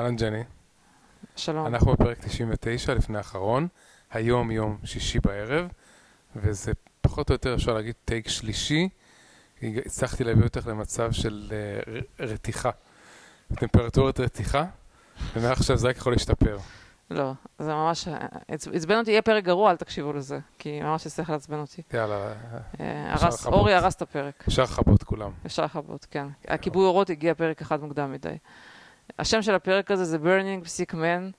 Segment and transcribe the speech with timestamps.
[0.00, 0.42] אהלן ג'ני,
[1.36, 1.66] שלום.
[1.66, 3.68] אנחנו בפרק 99 לפני האחרון,
[4.10, 5.68] היום יום שישי בערב,
[6.36, 8.88] וזה פחות או יותר אפשר להגיד טייק שלישי,
[9.62, 12.70] הצלחתי להביא אותך למצב של אה, רתיחה,
[13.54, 14.64] טמפרטורת רתיחה,
[15.36, 16.58] ומעכשיו זה רק יכול להשתפר.
[17.10, 18.08] לא, זה ממש...
[18.08, 21.82] עצ- עצבן אותי, יהיה פרק גרוע, אל תקשיבו לזה, כי ממש יצטרך לעצבן אותי.
[21.94, 22.32] יאללה,
[22.80, 23.52] אה, אפשר לכבות.
[23.52, 25.30] אורי הרס את הפרק, אפשר לכבות כולם.
[25.46, 26.26] אפשר לכבות, כן.
[26.48, 28.36] הכיבוי אורות הגיע פרק אחד מוקדם מדי.
[29.18, 31.32] השם של הפרק הזה זה burning sick man.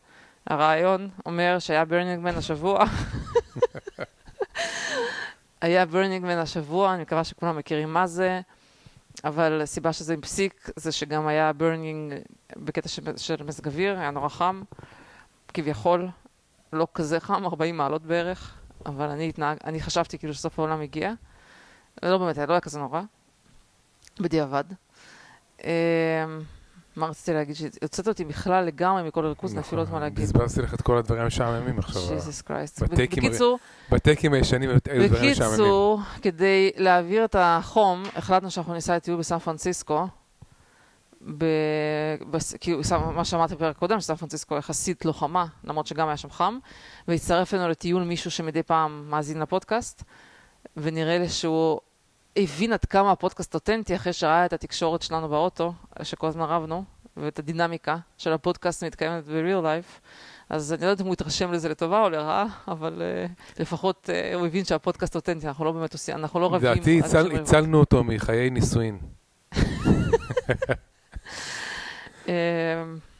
[0.47, 2.85] הרעיון אומר שהיה burning man השבוע.
[5.61, 8.41] היה burning man השבוע, אני מקווה שכולם מכירים מה זה,
[9.23, 14.11] אבל הסיבה שזה עם פסיק זה שגם היה burning בקטע של, של מזג אוויר, היה
[14.11, 14.61] נורא חם,
[15.53, 16.07] כביכול,
[16.73, 21.13] לא כזה חם, 40 מעלות בערך, אבל אני, התנהג, אני חשבתי כאילו שסוף העולם הגיע.
[22.03, 23.01] לא באמת, לא היה כזה נורא,
[24.19, 24.63] בדיעבד.
[27.01, 27.55] מה רציתי להגיד?
[27.55, 30.23] שהוצאת אותי בכלל לגמרי מכל הריכוז, אני אפילו לא יודעת מה להגיד.
[30.23, 32.01] בזבזתי לך את כל הדברים המשעממים עכשיו.
[32.09, 32.83] ג'יזוס קרייסט.
[32.83, 33.59] בקיצור,
[33.91, 34.77] בטייקים הישנים היו
[35.09, 35.53] דברים משעממים.
[35.53, 40.07] בקיצור, כדי להעביר את החום, החלטנו שאנחנו ניסע לטיול בסן פרנסיסקו.
[41.37, 41.45] ב...
[42.31, 42.55] בס...
[42.55, 42.75] כי
[43.15, 46.57] מה שאמרתי בפרק קודם, שסן פרנסיסקו יחסית לא חמה, למרות שגם היה שם חם,
[47.07, 50.03] והצטרף אלינו לטיול מישהו שמדי פעם מאזין לפודקאסט,
[50.77, 51.79] ונראה לי שהוא
[52.35, 56.83] הבין עד כמה הפודקאסט אותנטי אחרי שראה את התקשורת שלנו באוטו, שכל הזמן רבנו,
[57.17, 59.99] ואת הדינמיקה של הפודקאסט מתקיימת ב-real life.
[60.49, 64.35] אז אני לא יודעת אם הוא התרשם לזה לטובה או לרעה, אבל uh, לפחות uh,
[64.35, 66.71] הוא הבין שהפודקאסט אותנטי, אנחנו לא באמת עושים, אנחנו לא רבים.
[66.71, 67.35] לדעתי הצל-.
[67.35, 68.97] הצלנו אותו מחיי נישואין.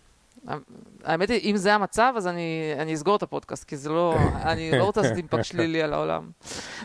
[1.03, 4.71] האמת היא, אם זה המצב, אז אני, אני אסגור את הפודקאסט, כי זה לא, אני
[4.79, 6.29] לא רוצה לעשות impact שלילי על העולם.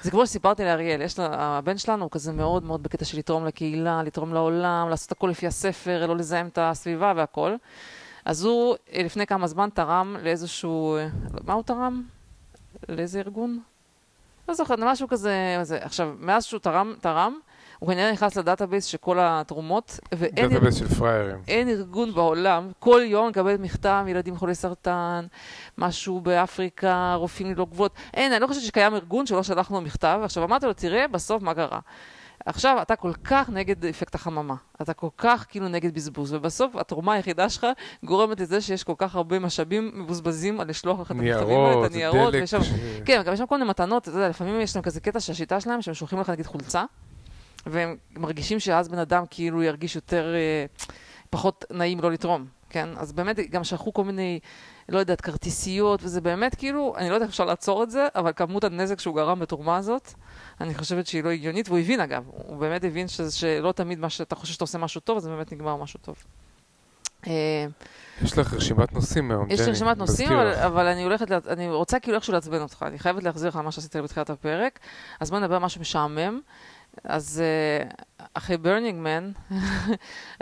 [0.03, 3.47] זה כמו שסיפרתי לאריאל, יש לה, הבן שלנו הוא כזה מאוד מאוד בקטע של לתרום
[3.47, 7.55] לקהילה, לתרום לעולם, לעשות הכל לפי הספר, לא לזהם את הסביבה והכל.
[8.25, 10.99] אז הוא לפני כמה זמן תרם לאיזשהו,
[11.45, 12.03] מה הוא תרם?
[12.89, 13.61] לאיזה ארגון?
[14.49, 15.79] לא זוכרת, משהו כזה, זה.
[15.83, 17.39] עכשיו, מאז שהוא תרם, תרם,
[17.79, 21.37] הוא כנראה נכנס ל database של כל התרומות, ואין database של פראיירים.
[21.49, 25.27] אין ארגון בעולם, כל יום מקבל מכתב, ילדים חולי סרטן,
[25.79, 27.93] משהו באפריקה, רופאים ללא גבולות.
[28.15, 30.21] אין, אני לא חושבת שקיים ארגון שלא שלחנו מכתב.
[30.25, 31.79] עכשיו אמרתי לו, תראה בסוף מה קרה.
[32.47, 37.13] עכשיו, אתה כל כך נגד אפקט החממה, אתה כל כך כאילו נגד בזבוז, ובסוף התרומה
[37.13, 37.67] היחידה שלך
[38.05, 41.91] גורמת לזה שיש כל כך הרבה משאבים מבוזבזים על לשלוח לך את המכתבים האלה, את
[41.93, 42.41] הניירות, דלק.
[42.41, 42.71] ויש שם ש-
[43.05, 45.61] כן, גם יש שם כל מיני מתנות, אתה יודע, לפעמים יש להם כזה קטע שהשיטה
[45.61, 46.85] שלהם, שהם שולחים לך נגיד חולצה,
[47.67, 50.65] והם מרגישים שאז בן אדם כאילו ירגיש יותר, אה,
[51.31, 52.89] פחות נעים לא לתרום, כן?
[52.97, 54.41] אז באמת גם שלחו כל מיני,
[54.89, 58.33] לא יודעת, כרטיסיות, וזה באמת כאילו, אני לא יודעת איך אפשר לעצור את זה, אבל
[58.37, 60.13] כמות הנזק שהוא גרם בתרומה הזאת,
[60.61, 64.11] אני חושבת שהיא לא הגיונית, והוא הבין אגב, הוא באמת הבין ש, שלא תמיד מה
[64.11, 66.17] שאתה חושב שאתה עושה משהו טוב, זה באמת נגמר משהו טוב.
[67.27, 67.67] אה,
[68.23, 70.55] יש לך רשימת נושאים היום, יש לי רשימת נושאים, אבל.
[70.55, 72.85] אבל אני הולכת, לה- אני רוצה כאילו איכשהו לעצבן אותך.
[72.89, 74.79] אני חייבת להחזיר לך על מה שעשיתי בתחילת הפרק.
[75.21, 76.41] אז בוא נדבר משהו משעמם.
[77.05, 79.31] אז אה, אחרי Burning Man,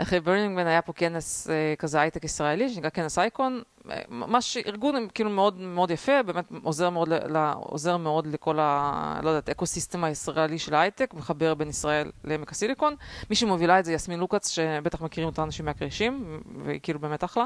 [0.01, 3.61] אחרי Burning Man היה פה כנס אה, כזה הייטק ישראלי, שנקרא כנס אייקון.
[3.91, 9.19] אה, ממש ארגון כאילו מאוד מאוד יפה, באמת עוזר מאוד, ל, עוזר מאוד לכל ה...
[9.23, 12.95] לא יודעת, ecosystem הישראלי של ההייטק, מחבר בין ישראל לעמק הסיליקון.
[13.29, 17.45] מי שמובילה את זה יסמין לוקאץ, שבטח מכירים אותה אנשים מהקרישים, והיא כאילו באמת אחלה.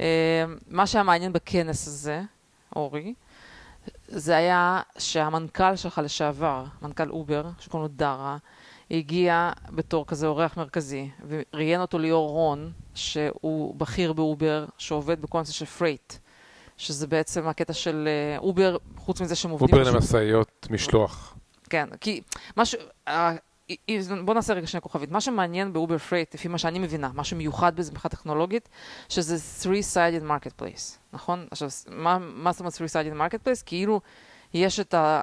[0.00, 2.22] אה, מה שהיה מעניין בכנס הזה,
[2.76, 3.14] אורי,
[4.14, 8.36] זה היה שהמנכ"ל שלך לשעבר, מנכ"ל אובר, שקוראים לו דרה,
[8.90, 15.64] הגיע בתור כזה אורח מרכזי, וראיין אותו ליאור רון, שהוא בכיר באובר, שעובד בקונספט של
[15.64, 16.12] freight,
[16.76, 19.78] שזה בעצם הקטע של אה, אובר, חוץ מזה שהם עובדים...
[19.78, 21.34] אובר למשאיות משלוח.
[21.70, 22.20] כן, כי
[22.56, 22.74] מה ש...
[22.74, 23.36] אי- אי-
[24.24, 25.10] בוא נעשה רגע שני כוכבית.
[25.10, 28.68] מה שמעניין ב Uber Freight, לפי מה שאני מבינה, מה שמיוחד בזה מבחינה טכנולוגית,
[29.08, 31.46] שזה three-sided marketplace, נכון?
[31.50, 33.62] עכשיו, מה, מה זאת אומרת three-sided marketplace?
[33.66, 34.00] כאילו,
[34.54, 35.22] יש את ה...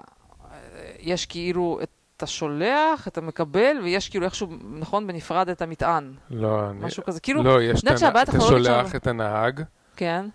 [1.00, 4.48] יש כאילו את השולח, את המקבל, ויש כאילו איכשהו,
[4.80, 6.14] נכון, בנפרד את המטען.
[6.30, 6.80] לא, אני...
[6.86, 7.20] משהו כזה.
[7.20, 9.62] כאילו, לא, יש את שהבעיה הנ- אתה שולח את הנהג,
[9.96, 10.26] כן.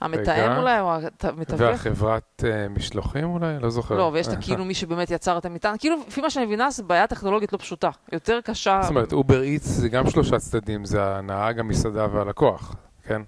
[0.00, 0.56] המתאם.
[0.58, 0.92] אולי, או
[1.22, 1.60] המתווך?
[1.60, 3.58] והחברת אה, משלוחים אולי?
[3.60, 3.96] לא זוכר.
[3.96, 5.76] לא, ויש את אה, כאילו מי שבאמת יצר את המטען.
[5.78, 7.90] כאילו, לפי מה שאני מבינה, זו בעיה טכנולוגית לא פשוטה.
[8.12, 8.78] יותר קשה.
[8.82, 12.74] זאת אומרת, Uber Eats זה גם שלושה צדדים, זה הנהג, המסעדה והלקוח,
[13.06, 13.22] כן?
[13.22, 13.26] לא-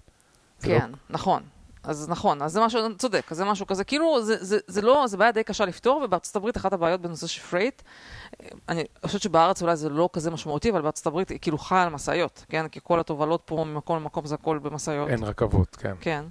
[0.78, 1.42] כן, נכון.
[1.84, 5.06] אז נכון, אז זה משהו, צודק, אז זה משהו כזה, כאילו, זה, זה, זה לא,
[5.06, 7.82] זה בעיה די קשה לפתור, ובארצות הברית אחת הבעיות בנושא של freight,
[8.68, 11.88] אני חושבת שבארץ אולי זה לא כזה משמעותי, אבל בארצות הברית היא כאילו חיה על
[11.88, 12.68] משאיות, כן?
[12.68, 15.08] כי כל התובלות פה ממקום למקום זה הכל במשאיות.
[15.08, 15.94] אין רכבות, כן.
[16.00, 16.24] כן,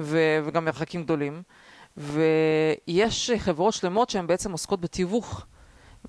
[0.00, 1.42] ו- וגם מרחקים גדולים.
[1.96, 5.46] ויש חברות שלמות שהן בעצם עוסקות בתיווך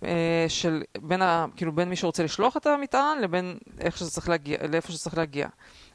[0.04, 4.30] אה, של בין, ה, כאילו בין מי שרוצה לשלוח את המטען לבין איך שזה צריך
[4.30, 5.48] להגיע, לאיפה שזה צריך להגיע.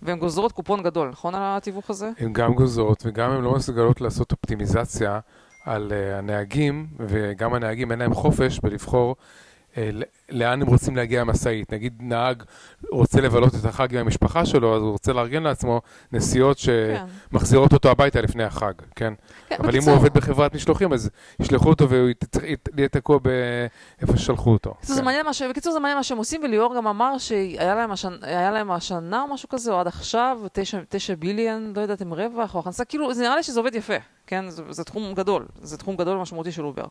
[0.03, 2.11] והן גוזרות קופון גדול, נכון על התיווך הזה?
[2.19, 5.21] הן גם גוזרות וגם הן לא מסוגלות לעשות אופטימיזציה
[5.65, 9.17] על uh, הנהגים, וגם הנהגים אין להם חופש בלבחור
[9.77, 9.91] אה,
[10.31, 11.73] לאן הם רוצים להגיע המשאית.
[11.73, 12.43] נגיד נהג
[12.91, 15.81] רוצה לבלות את החג עם המשפחה שלו, אז הוא רוצה לארגן לעצמו
[16.13, 19.15] נסיעות שמחזירות אותו הביתה לפני החג, כן?
[19.49, 19.85] כן אבל בקיצור...
[19.85, 21.11] אם הוא עובד בחברת משלוחים, אז
[21.41, 22.11] ישלחו אותו והוא
[22.77, 24.75] יהיה תקוע באיפה ששלחו אותו.
[24.81, 24.95] כן.
[24.95, 25.43] זה מעניין מה ש...
[25.43, 28.15] בקיצור, זה מעניין מה שהם עושים, וליאור גם אמר שהיה להם, השנ...
[28.27, 32.55] להם השנה או משהו כזה, או עד עכשיו, תשע, תשע ביליאן, לא יודעת אם רווח
[32.55, 33.97] או הכנסה, כאילו, זה נראה לי שזה עובד יפה.
[34.27, 34.51] כן?
[34.51, 36.85] זה, זה תחום גדול, זה תחום גדול ומשמעותי של אובר.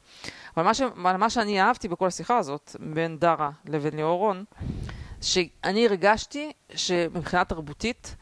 [0.58, 4.44] אבל מה, ש, מה שאני אהבתי בכל השיחה הזאת, בין דרה לבין ליאור רון,
[5.22, 8.16] שאני הרגשתי שמבחינה תרבותית,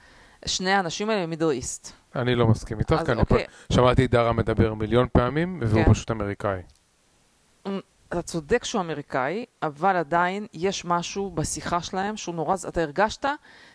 [0.46, 1.94] שני האנשים האלה הם מידל איסט.
[2.16, 3.46] אני לא מסכים איתך, כי אני אוקיי.
[3.74, 5.94] שמעתי את דרה מדבר מיליון פעמים, והוא כן.
[5.94, 6.62] פשוט אמריקאי.
[8.10, 13.26] אתה צודק שהוא אמריקאי, אבל עדיין יש משהו בשיחה שלהם שהוא נורא, אתה הרגשת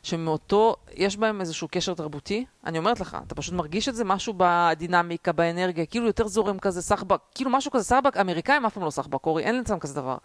[0.02, 2.44] שמאותו, יש בהם איזשהו קשר תרבותי.
[2.66, 6.82] אני אומרת לך, אתה פשוט מרגיש את זה, משהו בדינמיקה, באנרגיה, כאילו יותר זורם כזה
[6.82, 10.16] סחבק, כאילו משהו כזה סחבק, אמריקאים אף פעם לא סחבק, אורי, אין אצלם כזה דבר.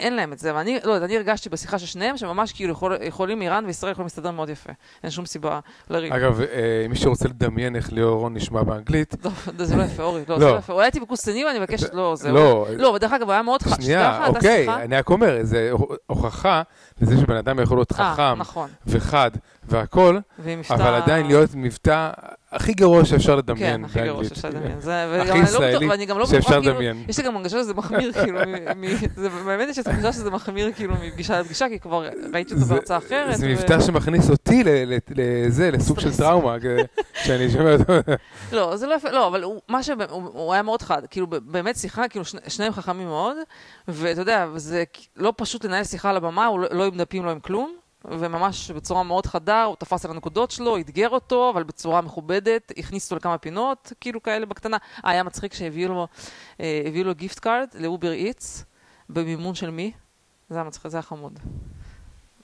[0.00, 3.42] אין להם את זה, ואני, לא אני הרגשתי בשיחה של שניהם שממש כאילו יכול, יכולים
[3.42, 4.72] איראן וישראל יכולים להסתדר מאוד יפה.
[5.02, 5.60] אין שום סיבה
[5.90, 6.12] לריב.
[6.12, 9.14] אגב, אה, מי שרוצה לדמיין איך ליאור רון נשמע באנגלית...
[9.24, 10.72] לא, זה לא יפה, אורי, לא, זה לא, לא יפה.
[10.72, 12.32] אולי הייתי בקוסטני ואני מבקשת, לא, זה...
[12.32, 13.80] לא, לא, ודרך אגב, הוא היה מאוד חשוב.
[13.80, 15.70] שנייה, אוקיי, אני רק אומר, זה
[16.06, 16.62] הוכחה
[17.00, 18.70] לזה שבן אדם יכול להיות אה, חכם נכון.
[18.86, 19.30] וחד
[19.68, 20.18] והכל,
[20.70, 22.10] אבל עדיין להיות מבטא
[22.52, 23.76] הכי גרוע שאפשר לדמיין.
[23.76, 24.78] כן, הכי גרוע שאפשר לדמיין.
[25.20, 27.04] הכי ישראלי שאפשר לדמיין.
[27.08, 28.38] יש לי גם הרגשה שזה מחמיר, כאילו,
[29.46, 33.36] באמת יש לי הרגשה שזה מחמיר, כאילו, מפגישה לפגישה, כי כבר ראיתי אותו בהרצאה אחרת.
[33.36, 34.64] זה מבטא שמכניס אותי
[35.14, 36.56] לזה, לסוג של טראומה,
[37.14, 37.92] כשאני שומע אותו.
[38.52, 42.24] לא, זה לא יפה, לא, אבל מה שהוא היה מאוד חד, כאילו, באמת שיחה, כאילו,
[42.48, 43.36] שניהם חכמים מאוד,
[43.88, 44.84] ואתה יודע, זה
[45.16, 47.76] לא פשוט לנהל שיחה על הבמה, הוא לא עם דפים, לא עם כלום.
[48.04, 53.04] וממש בצורה מאוד חדה, הוא תפס על הנקודות שלו, אתגר אותו, אבל בצורה מכובדת, הכניס
[53.04, 54.76] אותו לכמה פינות, כאילו כאלה בקטנה.
[55.04, 56.06] אה, היה מצחיק שהביאו לו,
[56.60, 58.64] אה, לו gift card ל Uber Eats,
[59.08, 59.92] במימון של מי?
[60.50, 61.38] זה היה מצחיק, זה היה חמוד.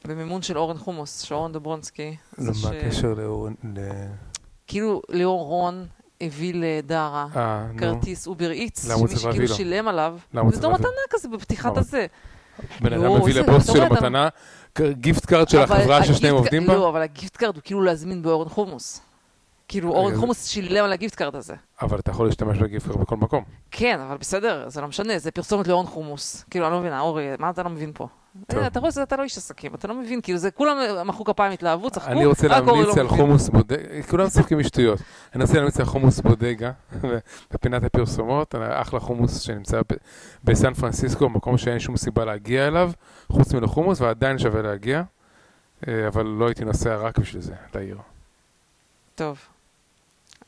[0.05, 2.17] במימון של אורן חומוס, שאורן דוברונסקי.
[2.39, 3.55] לא, מה הקשר לאורן?
[4.67, 5.87] כאילו ליאור רון
[6.21, 10.19] הביא לדרה אה, כרטיס Uber Eats, שמי שכאילו שילם עליו.
[10.35, 10.51] למה?
[10.51, 12.07] זה מתנה כזה בפתיחת הזה.
[12.81, 14.29] בן אדם מביא לבוס שלו מתנה,
[14.81, 16.75] gift card של החברה ששניהם עובדים בה?
[16.75, 19.01] לא, אבל ה gift card הוא כאילו להזמין באורן חומוס.
[19.69, 21.55] כאילו אורן חומוס שילם על ה gift card הזה.
[21.83, 23.45] אבל אתה יכול להשתמש ב gift card בכל מקום.
[23.71, 26.45] כן, אבל בסדר, זה לא משנה, זה פרסומת לאורן חומוס.
[26.51, 28.09] כאילו, אני לא מבינה, אורי, מה אתה לא מבין פה?
[28.55, 31.53] אה, אתה רואה שאתה לא איש עסקים, אתה לא מבין, כאילו זה כולם מחאו כפיים,
[31.53, 34.99] התלהבו, צחקו, אני רוצה להמליץ לא על חומוס בודגה, כולם צוחקים משטויות.
[35.35, 36.73] אני רוצה להמליץ על חומוס בודגה
[37.53, 39.81] בפינת הפרסומות, אחלה חומוס שנמצא
[40.45, 42.93] בסן פרנסיסקו, מקום שאין שום סיבה להגיע אליו,
[43.33, 45.03] חוץ מלחומוס, ועדיין שווה להגיע,
[45.89, 47.99] אה, אבל לא הייתי נוסע רק בשביל זה, לעיר.
[49.15, 49.39] טוב.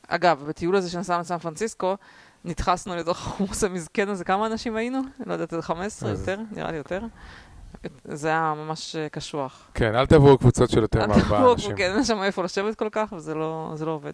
[0.07, 1.95] אגב, בטיול הזה שנסענו לסן פרנסיסקו,
[2.45, 5.01] נדחסנו לתוך החומוס המזכן הזה, כמה אנשים היינו?
[5.25, 6.39] לא יודעת, 15, יותר?
[6.51, 7.01] נראה לי יותר.
[8.05, 9.67] זה היה ממש אה, קשוח.
[9.73, 11.75] כן, אל תבואו קבוצות של יותר מארבעה אנשים.
[11.75, 14.13] כן, אין שם איפה לשבת כל כך, וזה לא, לא עובד.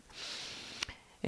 [1.21, 1.25] Uh,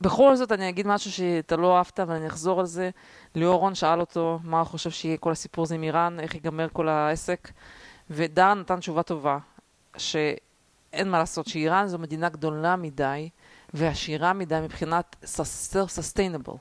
[0.00, 2.90] בכל זאת, אני אגיד משהו שאתה לא אהבת, אבל אני אחזור על זה.
[3.34, 6.68] ליאור רון שאל אותו מה הוא חושב שיהיה כל הסיפור הזה עם איראן, איך ייגמר
[6.72, 7.50] כל העסק,
[8.10, 9.38] ודאר נתן תשובה טובה,
[9.96, 13.28] שאין מה לעשות, שאיראן זו מדינה גדולה מדי,
[13.76, 16.56] ועשירה מדי מבחינת self-sustainable,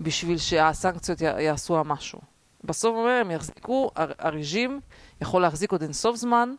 [0.00, 2.20] בשביל שהסנקציות יעשו משהו.
[2.64, 4.80] בסוף אומר, הם יחזיקו, הרג'ים
[5.20, 6.54] יכול להחזיק עוד אינסוף זמן,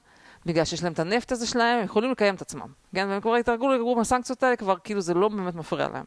[0.45, 2.67] בגלל שיש להם את הנפט הזה שלהם, הם יכולים לקיים את עצמם.
[2.95, 6.05] כן, והם כבר התרגלו לגרו מהסנקציות האלה, כבר כאילו זה לא באמת מפריע להם.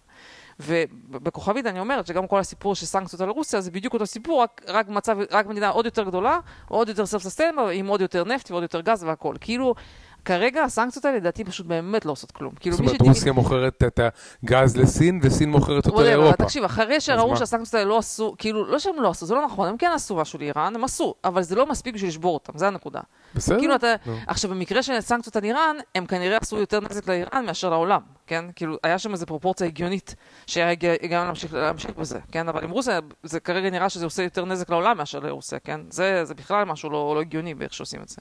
[0.61, 4.63] ובכוכבית אני אומרת שגם כל הסיפור של סנקציות על רוסיה זה בדיוק אותו סיפור, רק,
[4.69, 8.63] רק מצב, רק מדינה עוד יותר גדולה, עוד יותר ססטיינבל, עם עוד יותר נפט ועוד
[8.63, 9.35] יותר גז והכל.
[9.41, 9.75] כאילו,
[10.25, 12.53] כרגע הסנקציות האלה לדעתי פשוט באמת לא עושות כלום.
[12.61, 14.01] כאילו, זאת אומרת, רוסיה מוכרת את
[14.45, 16.37] הגז לסין, וסין מוכרת אותו לאירופה.
[16.37, 19.69] תקשיב, אחרי שראו שהסנקציות האלה לא עשו, כאילו, לא שהם לא עשו, זה לא נכון,
[19.69, 22.67] הם כן עשו משהו לאיראן, הם עשו, אבל זה לא מספיק בשביל לשבור אותם, זה
[22.67, 23.01] הנקודה.
[23.35, 23.59] בסדר.
[23.59, 23.95] כאילו אתה,
[24.27, 28.45] עכשיו, במקרה של סנקציות על איראן, הם כנראה עשו יותר נזק לאיראן מאשר לעולם, כן?
[28.57, 30.15] כאילו, היה שם איזו פרופורציה הגיונית
[30.47, 30.75] שהיה
[31.11, 32.49] גם להמשיך, להמשיך בזה, כן?
[32.49, 35.81] אבל עם רוסיה, זה כרגע נראה שזה עושה יותר נזק לעולם מאשר לרוסיה, כן?
[35.91, 38.17] זה, זה בכלל משהו לא, לא הגיוני באיך שעושים את זה.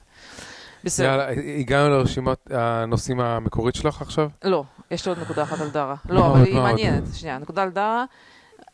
[0.84, 1.06] בסדר.
[1.06, 4.28] יאללה, הגענו לרשימת הנושאים המקורית שלך עכשיו?
[4.44, 5.94] לא, יש לי עוד נקודה אחת על דרה.
[6.08, 7.02] לא, אבל היא מעניינת.
[7.14, 8.04] שנייה, נקודה על דרה,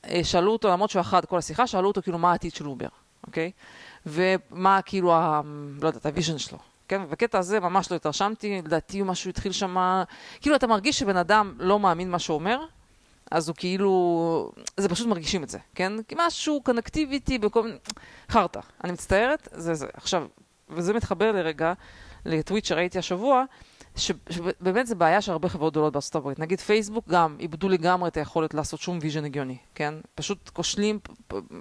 [0.09, 2.89] אה, שאלו אותו, למרות שהוא אחד כל השיחה, שאלו אותו כאילו מה העתיד של אובר,
[3.27, 3.51] אוקיי?
[4.07, 5.41] ומה כאילו, ה,
[5.83, 6.59] לא יודעת, ה vision שלו.
[6.89, 10.03] כן, ובקטע הזה ממש לא התרשמתי, לדעתי משהו התחיל שם,
[10.41, 12.59] כאילו אתה מרגיש שבן אדם לא מאמין מה שהוא אומר,
[13.31, 15.93] אז הוא כאילו, זה פשוט מרגישים את זה, כן?
[16.17, 17.77] משהו connectivity בכל מיני,
[18.31, 18.61] חרטא.
[18.85, 19.87] אני מצטערת, זה זה.
[19.95, 20.27] עכשיו,
[20.69, 21.73] וזה מתחבר לרגע
[22.25, 23.45] לטוויט שראיתי השבוע,
[23.97, 26.39] שבאמת זה בעיה של הרבה חברות גדולות בארצות הברית.
[26.39, 29.95] נגיד פייסבוק גם איבדו לגמרי את היכולת לעשות שום vision הגיוני, כן?
[30.15, 30.99] פשוט כושלים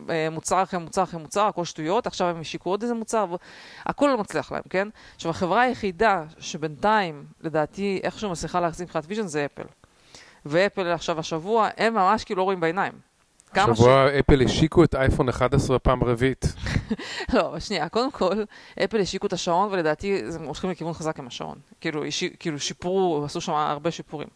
[0.09, 3.25] אה, מוצר אחרי מוצר אחרי מוצר, הכל שטויות, עכשיו הם השיקו עוד איזה מוצר,
[3.85, 4.88] הכל לא מצליח להם, כן?
[5.15, 9.63] עכשיו החברה היחידה שבינתיים, לדעתי, איכשהו מצליחה להחזיק מבחינת vision זה אפל.
[10.45, 12.93] ואפל עכשיו השבוע, הם ממש כאילו לא רואים בעיניים.
[13.57, 14.19] השבוע ש...
[14.19, 16.45] אפל השיקו את אייפון 11 פעם רביעית.
[17.33, 18.43] לא, שנייה, קודם כל,
[18.83, 21.57] אפל השיקו את השעון, ולדעתי הם הולכים לכיוון חזק עם השעון.
[21.81, 22.03] כאילו,
[22.39, 24.27] כאילו שיפרו, עשו שם הרבה שיפורים.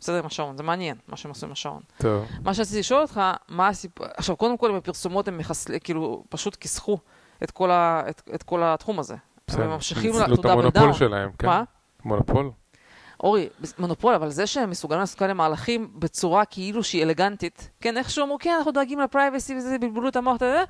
[0.00, 1.82] בסדר עם השעון, זה מעניין מה שהם עשו עם השעון.
[1.98, 2.26] טוב.
[2.44, 4.06] מה שרציתי לשאול אותך, מה הסיפור...
[4.16, 6.98] עכשיו, קודם כל, בפרסומות הם מחסלים, כאילו, פשוט כיסחו
[7.42, 8.02] את כל, ה...
[8.08, 9.16] את, את כל התחום הזה.
[9.46, 9.64] בסדר.
[9.64, 10.24] הם ממשיכים ל...
[10.24, 10.92] to double down.
[10.92, 11.46] שלהם, כן.
[11.46, 11.62] מה?
[12.04, 12.50] מונופול.
[13.24, 13.48] אורי,
[13.78, 18.36] מונופול, אבל זה שהם מסוגלים לעשות כאלה מהלכים בצורה כאילו שהיא אלגנטית, כן, איכשהו אמרו,
[18.40, 20.64] כן, אנחנו דואגים לפרייבסי וזה, בלבלו את המוח, אתה יודע,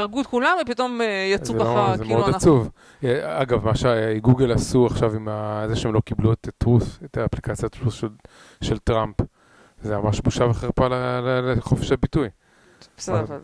[0.00, 2.70] הרגו את כולם ופתאום אה, יצאו ככה, לא, זה כאילו מאוד עצוב.
[3.04, 5.28] אה, אגב, מה שגוגל עשו עכשיו עם
[5.68, 8.08] זה שהם לא קיבלו את טרוס, את האפליקציית טרוס של,
[8.60, 9.16] של טראמפ,
[9.82, 10.86] זה ממש בושה וחרפה
[11.56, 12.28] לחופש הביטוי.
[12.98, 13.38] בסדר, אבל...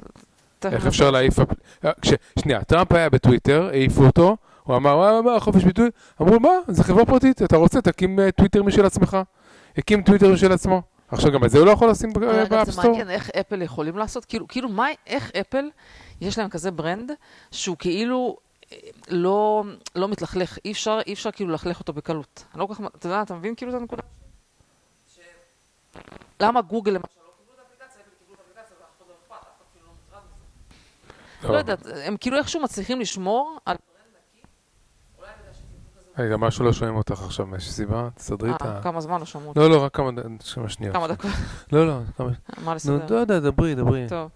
[0.64, 1.38] איך אפשר להעיף...
[1.84, 1.90] אה,
[2.38, 4.36] שנייה, טראמפ היה בטוויטר, העיפו אותו,
[4.66, 5.90] הוא אמר, מה, מה, חופש ביטוי?
[6.22, 9.16] אמרו, מה, זה חברה פרטית, אתה רוצה, תקים אה, טוויטר משל עצמך.
[9.78, 10.82] הקים טוויטר משל עצמו.
[11.08, 12.82] עכשיו גם את זה הוא לא יכול לשים ב App Store.
[12.82, 15.64] זה מעניין איך אפל יכולים לעשות, כאילו, כאילו מה, איך אפל,
[16.20, 17.12] יש להם כזה brand,
[17.50, 18.36] שהוא כאילו
[18.72, 19.64] אה, לא,
[19.96, 22.44] לא מתלכלך, אי אפשר, אי אפשר כאילו ללכלך אותו בקלות.
[22.52, 24.02] אני לא כל כך, אתה יודע, אתה מבין כאילו את הנקודה?
[25.14, 25.18] ש...
[26.40, 29.46] למה גוגל למשל לא קיבלו את האפליקציה, אפל קיבלו את האפליקציה ואף אחד לא אכפת,
[29.46, 30.22] אף אחד כאילו לא מוטרד
[31.42, 31.52] מזה.
[31.52, 33.76] לא יודעת, הם כאילו איכשהו מצליחים לשמור על...
[36.18, 38.08] רגע, משהו לא שומעים אותך עכשיו, יש סיבה?
[38.14, 38.82] תסדרי את אה, ה...
[38.82, 39.60] כמה זמן לא שמעו אותך?
[39.60, 40.10] לא, לא, רק כמה
[40.68, 40.96] שניות.
[40.96, 41.30] כמה דקות?
[41.72, 42.30] לא, לא, כמה...
[42.64, 43.06] מה לסדר?
[43.10, 44.06] לא יודע, דברי, דברי.
[44.08, 44.30] טוב.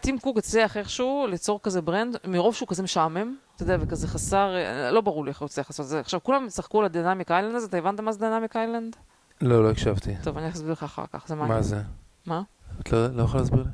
[0.00, 4.54] טים קוק הצליח איכשהו ליצור כזה brand, מרוב שהוא כזה משעמם, אתה יודע, וכזה חסר,
[4.56, 6.00] אה, לא ברור לי איך הוא הצליח לעשות את זה.
[6.00, 8.96] עכשיו, כולם צחקו על ה Dynamic Island הזה, אתה הבנת מה זה Dynamic Island?
[9.40, 10.14] לא, לא הקשבתי.
[10.22, 11.56] טוב, אני אסביר לך אחר כך, זה מעניין.
[11.56, 11.82] מה זה?
[12.26, 12.42] מה?
[12.80, 13.68] את לא, לא יכולה להסביר לי?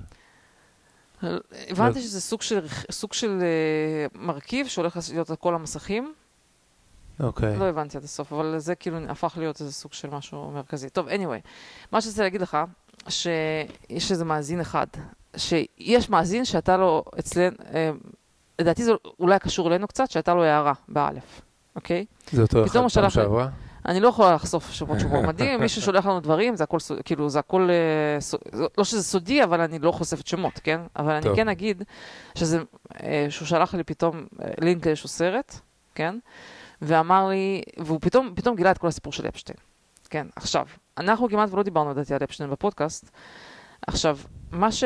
[1.69, 2.21] הבנתי שזה
[2.91, 6.15] סוג של אה, מרכיב שהולך להיות על כל המסכים.
[7.21, 7.57] אוקיי.
[7.57, 7.59] Okay.
[7.59, 10.91] לא הבנתי עד הסוף, אבל זה כאילו הפך להיות איזה סוג של משהו מרכזי.
[10.91, 11.49] טוב, anyway,
[11.93, 12.59] מה שרציתי להגיד לך,
[13.09, 14.87] שיש איזה מאזין אחד,
[15.37, 17.91] שיש מאזין שאתה לא אצלנו, אה,
[18.59, 21.41] לדעתי זה אולי קשור אלינו קצת, שהייתה לו הערה באלף,
[21.77, 22.05] אוקיי?
[22.33, 23.49] זה אותו אחד פעם שעברה?
[23.87, 27.39] אני לא יכולה לחשוף שמות שהוא מדהים, מי ששולח לנו דברים, זה הכל, כאילו, זה
[27.39, 28.19] הכל, אה,
[28.79, 30.81] לא שזה סודי, אבל אני לא חושפת שמות, כן?
[30.97, 31.31] אבל טוב.
[31.31, 31.83] אני כן אגיד
[32.35, 32.59] שזה,
[33.03, 35.61] אה, שהוא שלח לי פתאום אה, לינק לאיזשהו סרט,
[35.95, 36.19] כן?
[36.83, 39.57] ואמר לי, והוא פתאום, פתאום גילה את כל הסיפור של אפשטיין.
[40.11, 40.67] כן, עכשיו,
[40.99, 43.11] אנחנו כמעט ולא דיברנו לדעתי על אפשטיין בפודקאסט.
[43.87, 44.19] עכשיו,
[44.53, 44.85] מה ש...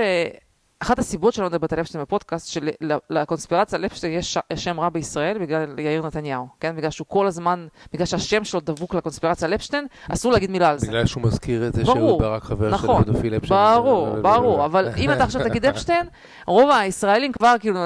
[0.80, 5.78] אחת הסיבות שלא נדבר על אפשטיין בפודקאסט, שלקונספירציה על אפשטיין יש שם רע בישראל בגלל
[5.78, 6.76] יאיר נתניהו, כן?
[6.76, 10.78] בגלל שהוא כל הזמן, בגלל שהשם שלו דבוק לקונספירציה על אפשטיין, אסור להגיד מילה על
[10.78, 10.86] זה.
[10.86, 13.60] בגלל שהוא מזכיר את זה שהוא ברק חבר נכון, של פדופיל אפשטיין.
[13.74, 16.06] ברור, ברור, אבל אם אתה עכשיו תגיד אפשטיין,
[16.46, 17.80] רוב הישראלים כבר כאילו,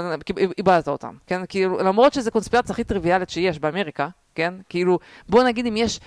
[0.59, 1.43] איבדת אותם, כן?
[1.49, 4.55] כאילו, למרות שזו קונספירציה הכי טריוויאלית שיש באמריקה, כן?
[4.69, 6.01] כאילו, בוא נגיד אם יש...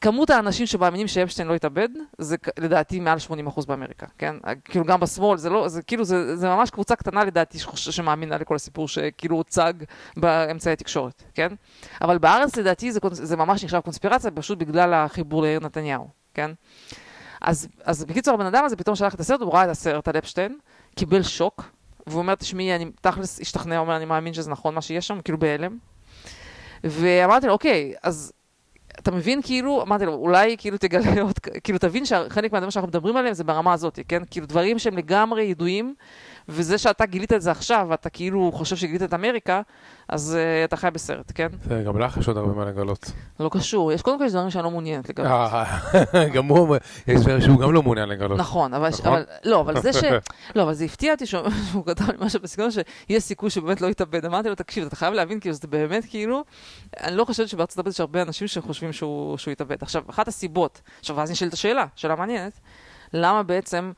[0.00, 4.36] כמות האנשים שמאמינים שאפשטיין לא יתאבד, זה לדעתי מעל 80% באמריקה, כן?
[4.64, 8.54] כאילו גם בשמאל, זה לא, זה כאילו, זה, זה ממש קבוצה קטנה לדעתי שמאמינה לכל
[8.54, 9.72] הסיפור שכאילו הוצג
[10.16, 11.48] באמצעי התקשורת, כן?
[12.00, 16.50] אבל בארץ לדעתי זה, זה ממש נחשב קונספירציה, פשוט בגלל החיבור לעיר נתניהו, כן?
[17.40, 20.18] אז, אז בקיצור, הבן אדם הזה פתאום שלח את הסרט, הוא ראה את הסרט על
[20.18, 20.58] אפשטיין,
[20.94, 21.62] קיבל שוק,
[22.06, 25.38] והוא אומר, תשמעי, אני תכלס השתכנע, אומר, אני מאמין שזה נכון מה שיש שם, כאילו
[25.38, 25.78] בהלם.
[26.84, 28.32] ואמרתי לו, אוקיי, אז
[28.98, 33.16] אתה מבין כאילו, אמרתי לו, אולי כאילו תגלה עוד, כאילו תבין שחלק מהדברים שאנחנו מדברים
[33.16, 34.22] עליהם זה ברמה הזאת, כן?
[34.30, 35.94] כאילו דברים שהם לגמרי ידועים,
[36.48, 39.60] וזה שאתה גילית את זה עכשיו, ואתה כאילו חושב שגילית את אמריקה,
[40.08, 41.48] אז uh, אתה חי בסרט, כן?
[41.64, 43.12] בסדר, גם לך יש עוד הרבה מה לגלות.
[43.40, 45.30] לא קשור, יש קודם כל דברים שאני לא מעוניינת לגלות.
[45.30, 45.64] אה,
[46.34, 46.76] גם הוא,
[47.06, 48.38] יש דברים שהוא גם לא מעוניין לגלות.
[48.38, 49.06] נכון, אבל, נכון?
[49.12, 50.04] אבל, לא, אבל זה ש...
[50.56, 54.24] לא, אבל זה הפתיע אותי שהוא כתב לי משהו בסגנון שיש סיכוי שבאמת לא יתאבד.
[54.24, 56.44] אמרתי לו, תקשיב, אתה חייב להבין, כאילו, זה באמת כאילו,
[57.02, 59.82] אני לא חושבת שבארצות הברית יש הרבה אנשים שחושבים שהוא, שהוא יתאבד.
[59.82, 62.60] עכשיו, אחת הסיבות, עכשיו, ואז נשאלת השאלה, שאלה מעניינת,
[63.12, 63.92] למה בעצם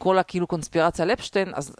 [0.00, 1.72] כל הכאילו קונספירציה על אפשטיין, אז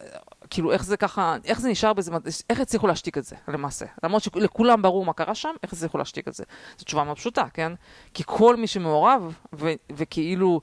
[0.51, 2.13] כאילו איך זה ככה, איך זה נשאר בזה,
[2.51, 3.87] איך הצליחו להשתיק את זה למעשה?
[4.03, 6.45] למרות שלכולם ברור מה קרה שם, איך הצליחו להשתיק את זה?
[6.79, 7.73] זו תשובה מאוד פשוטה, כן?
[8.15, 10.61] כי כל מי שמעורב, ו- וכאילו,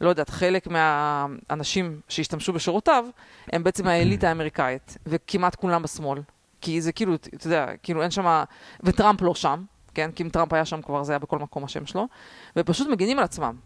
[0.00, 3.04] לא יודעת, חלק מהאנשים שהשתמשו בשירותיו,
[3.52, 6.20] הם בעצם האליטה האמריקאית, וכמעט כולם בשמאל.
[6.60, 8.42] כי זה כאילו, אתה יודע, כאילו אין שם,
[8.82, 10.10] וטראמפ לא שם, כן?
[10.12, 12.08] כי אם טראמפ היה שם כבר, זה היה בכל מקום השם שלו,
[12.56, 13.56] ופשוט מגינים על עצמם,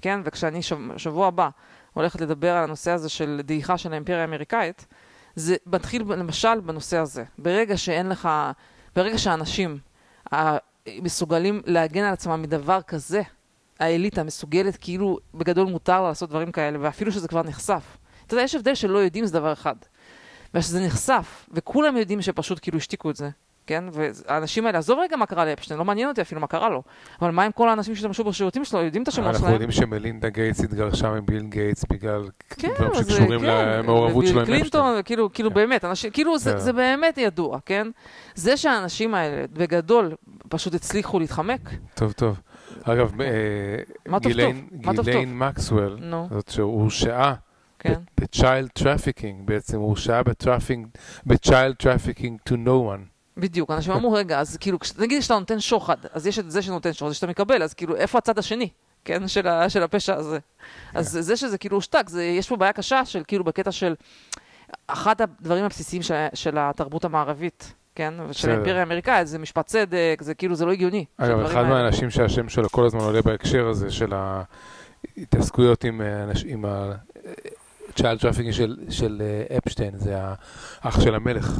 [0.00, 0.20] כן?
[0.24, 1.48] וכשאני שב, שבוע הבא
[1.96, 4.86] הולכת לדבר על הנושא הזה של דעיכה של האימפריה האמריקאית,
[5.34, 7.24] זה מתחיל למשל בנושא הזה.
[7.38, 8.28] ברגע שאין לך,
[8.96, 9.78] ברגע שאנשים
[10.88, 13.22] מסוגלים להגן על עצמם מדבר כזה,
[13.80, 17.96] האליטה מסוגלת, כאילו בגדול מותר לה לעשות דברים כאלה, ואפילו שזה כבר נחשף.
[18.26, 19.76] אתה יודע, יש הבדל שלא יודעים זה דבר אחד.
[20.54, 23.30] ושזה נחשף, וכולם יודעים שפשוט כאילו השתיקו את זה,
[23.66, 23.84] כן?
[23.92, 26.82] והאנשים האלה, עזוב רגע מה קרה לאפשטיין, לא מעניין אותי אפילו מה קרה לו.
[27.22, 29.36] אבל מה עם כל האנשים שהשתמשו בשירותים שלו, יודעים את השמות שלהם?
[29.36, 34.42] אנחנו יודעים שמלינדה גייטס התגרשה מביל גייטס בגלל כן, דברים שקשורים כן, למעורבות שלו עם
[34.42, 34.60] אפשטיין.
[34.60, 35.54] קלינטון, כאילו, כאילו כן.
[35.54, 36.58] באמת, אנשים, כאילו זה, כן.
[36.58, 37.86] זה באמת ידוע, כן?
[38.34, 40.14] זה שהאנשים האלה, בגדול,
[40.48, 41.60] פשוט הצליחו להתחמק,
[41.94, 42.40] טוב, טוב.
[42.84, 44.68] אגב, אה, גיליין
[45.38, 45.98] מקסוול,
[46.30, 47.34] זאת שהורשעה
[47.78, 47.94] כן.
[48.20, 50.22] ב-child trafficking, בעצם הורשעה
[51.26, 53.15] ב-child trafficking to no one.
[53.36, 56.92] בדיוק, אנשים אמרו, רגע, אז כאילו, נגיד שאתה נותן שוחד, אז יש את זה שנותן
[56.92, 58.68] שוחד, שאתה מקבל, אז כאילו, איפה הצד השני,
[59.04, 60.38] כן, של, ה, של הפשע הזה?
[60.94, 63.94] אז זה שזה כאילו הושתק, יש פה בעיה קשה של כאילו בקטע של
[64.86, 68.50] אחד הדברים הבסיסיים של, של התרבות המערבית, כן, ושל.
[68.50, 71.04] האימפריה האמריקאית, זה משפט צדק, זה כאילו, זה לא הגיוני.
[71.16, 74.12] אגב, אחד מהאנשים שהשם שלו כל הזמן עולה בהקשר הזה של
[75.16, 81.50] ההתעסקויות עם, אה, עם ה-child trafficking של, של אה, אפשטיין, זה האח של המלך.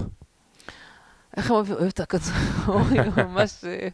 [1.36, 2.00] איך אני אוהב אוהב את
[2.68, 3.64] אוי, ממש...
[3.64, 3.88] אה,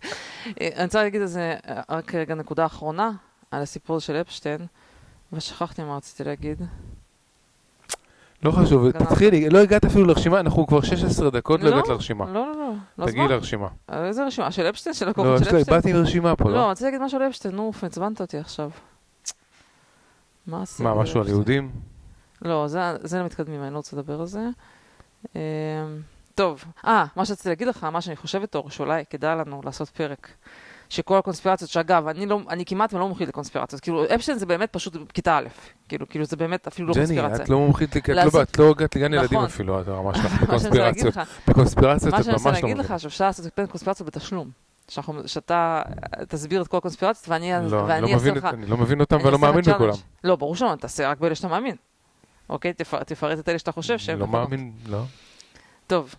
[0.61, 3.11] אה, אני רוצה להגיד איזה, אה, רק רגע נקודה אחרונה
[3.51, 4.67] על הסיפור של אפשטיין,
[5.33, 6.63] ושכחתי מה רציתי להגיד.
[8.43, 8.91] לא חשוב.
[8.91, 12.25] תתחילי, לא הגעת אפילו לרשימה, אנחנו כבר 16 דקות לא לא, הגעת לרשימה.
[12.27, 12.73] לא, לא, לא.
[12.99, 13.29] לא תגיעי.
[13.29, 13.69] לרשימה.
[13.89, 14.51] על איזה רשימה?
[14.51, 14.95] של אפשטיין?
[14.95, 15.77] של לא, לקוחות של לי- אפשטיין?
[15.77, 16.71] באתי עם רשימה פה, לא, לא?
[16.71, 18.71] רציתי להגיד משהו על אפשטיין, נו, עצבנת אותי עכשיו.
[20.47, 20.83] מה עשיתי?
[20.83, 21.29] מה, משהו על?
[21.29, 21.71] יהודים?
[22.43, 24.49] לא, זה, זה למתקדמים, אני לא רוצה לדבר על זה.
[26.35, 30.29] טוב, אה, מה שרציתי להגיד לך, מה שאני חושבת, אור, שאולי כדאי לנו לעשות פרק.
[30.89, 34.97] שכל הקונספירציות, שאגב, אני, לא, אני כמעט ולא מומחית לקונספירציות, כאילו, אפשטיין זה באמת פשוט
[35.15, 35.45] כיתה א',
[35.89, 37.45] כאילו, כאילו זה באמת אפילו לא ג'ני, קונספירציה.
[37.45, 39.45] את לא מומחית, את לא באת, לא הגעת לגן ילדים נכון.
[39.45, 41.17] אפילו, את הרמה שלך מה שאני רוצה להגיד בקונספירציות.
[41.17, 42.77] לך, בקונספירציות מה את שאני ממש רוצה לא להגיד.
[42.85, 44.51] לך, שאפשר לעשות קונספירציות בתשלום.
[44.89, 45.83] שאנחנו, שאתה
[46.29, 48.45] תסביר את כל הקונספירציות, ואני, לא, לא אעשה מבין לך...
[48.45, 49.65] את- אני לא מבין אותם ולא לך מאמין.
[49.65, 49.95] בכולם.
[50.25, 51.77] לא, ברור שלא, תעשה רק באלה שאתה מאמין.
[52.49, 52.73] אוקיי?
[52.73, 54.27] תפ- תפרט את אלה שאתה חושב שהם לא.
[54.27, 55.03] מאמין, לא.
[55.87, 56.15] טוב.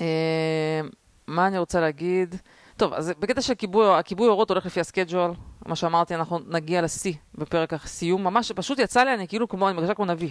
[0.00, 0.80] אה,
[1.26, 2.34] מה אני רוצה להגיד?
[2.76, 5.30] טוב, אז בקטע של כיבוי, הכיבוי אורות הולך לפי הסקייג'ואל.
[5.66, 8.24] מה שאמרתי, אנחנו נגיע לשיא בפרק הסיום.
[8.24, 10.30] ממש, פשוט יצא לי, אני כאילו כמו, אני מרגישה כמו נביא.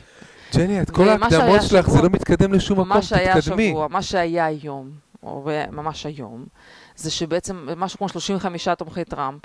[0.55, 3.67] ג'ני, את כל ההקדמות שלך, זה שבוע- לא מתקדם לשום מקום, מה שהיה תתקדמי.
[3.67, 4.91] השבוע, מה שהיה היום,
[5.23, 6.45] או ממש היום,
[6.95, 9.41] זה שבעצם משהו כמו 35 תומכי טראמפ.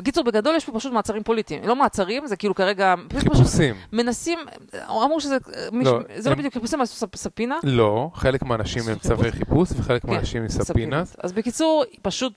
[0.00, 1.62] אה, אה, בקיצור, בגדול יש פה פשוט מעצרים פוליטיים.
[1.64, 2.94] לא מעצרים, זה כאילו כרגע...
[3.18, 3.74] חיפושים.
[3.92, 4.38] מנסים,
[4.88, 5.36] אמרו שזה...
[5.72, 7.58] לא, זה לא הם- בדיוק חיפושים, ספ- ספינה.
[7.62, 8.98] לא, חלק מהאנשים הם?
[8.98, 11.16] צווי חיפוש וחלק כן, מהאנשים עם ספינת.
[11.22, 12.32] אז בקיצור, פשוט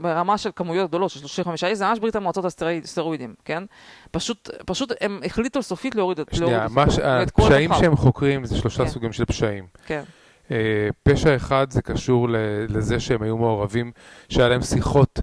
[0.00, 3.62] ברמה של כמויות גדולות, של 35 איש, זה ממש ברית המועצות הסטרואידים, כן?
[4.10, 7.80] פשוט, פשוט הם החליטו סופית להוריד את שנייה, הפשעים המחר.
[7.82, 8.90] שהם חוקרים זה שלושה כן.
[8.90, 9.66] סוגים של פשעים.
[9.86, 10.02] כן,
[10.50, 10.56] אה,
[11.02, 12.26] פשע אחד זה קשור
[12.68, 13.92] לזה שהם היו מעורבים,
[14.28, 15.20] שהיה להם שיחות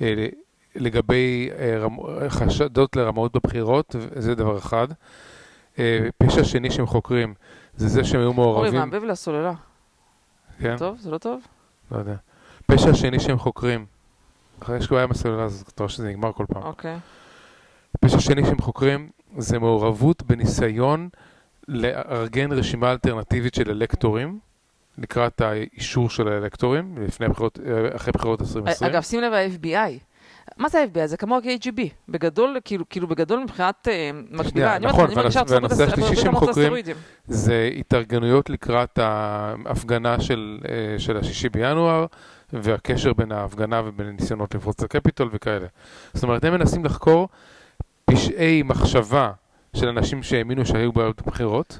[0.00, 0.26] אה,
[0.78, 4.88] לגבי אה, חשדות לרמאות בבחירות, זה דבר אחד.
[5.78, 7.34] אה, פשע שני שהם חוקרים
[7.76, 9.52] זה זה שהם היו אורי, מעורבים, מעבב לי הסוללה.
[10.60, 10.76] כן?
[10.76, 10.98] טוב?
[10.98, 11.40] זה לא טוב?
[11.90, 12.14] לא יודע.
[12.66, 13.86] פשע שני שהם חוקרים,
[14.62, 16.62] אחרי שכבר היה מסוללה, אז אתה רואה שזה נגמר כל פעם.
[16.62, 16.96] אוקיי.
[18.00, 21.08] פשע שני שהם חוקרים זה מעורבות בניסיון
[21.68, 24.38] לארגן רשימה אלטרנטיבית של אלקטורים
[24.98, 28.90] לקראת האישור של האלקטורים לפני הבחירות, אה, אחרי בחירות 2020.
[28.90, 29.98] אגב, שים לב, ה-FBI.
[30.56, 31.06] מה זה ה-FBI?
[31.06, 31.80] זה כמו ה-KGB.
[32.08, 34.78] בגדול, כאילו, כאילו בגדול מבחינת אה, מקבילה.
[34.78, 36.74] נכון, והנושא- השלישי שהם חוקרים-.
[37.28, 42.06] זה התארגנויות לקראת ההפגנה של, אה, של השישי בינואר
[42.52, 45.66] והקשר בין ההפגנה ובין ניסיונות לפרוץ לקפיטול וכאלה.
[46.14, 47.28] זאת אומרת, הם מנסים לחקור
[48.04, 49.30] פשעי מחשבה
[49.76, 51.78] של אנשים שהאמינו שהיו בעיות בבחירות,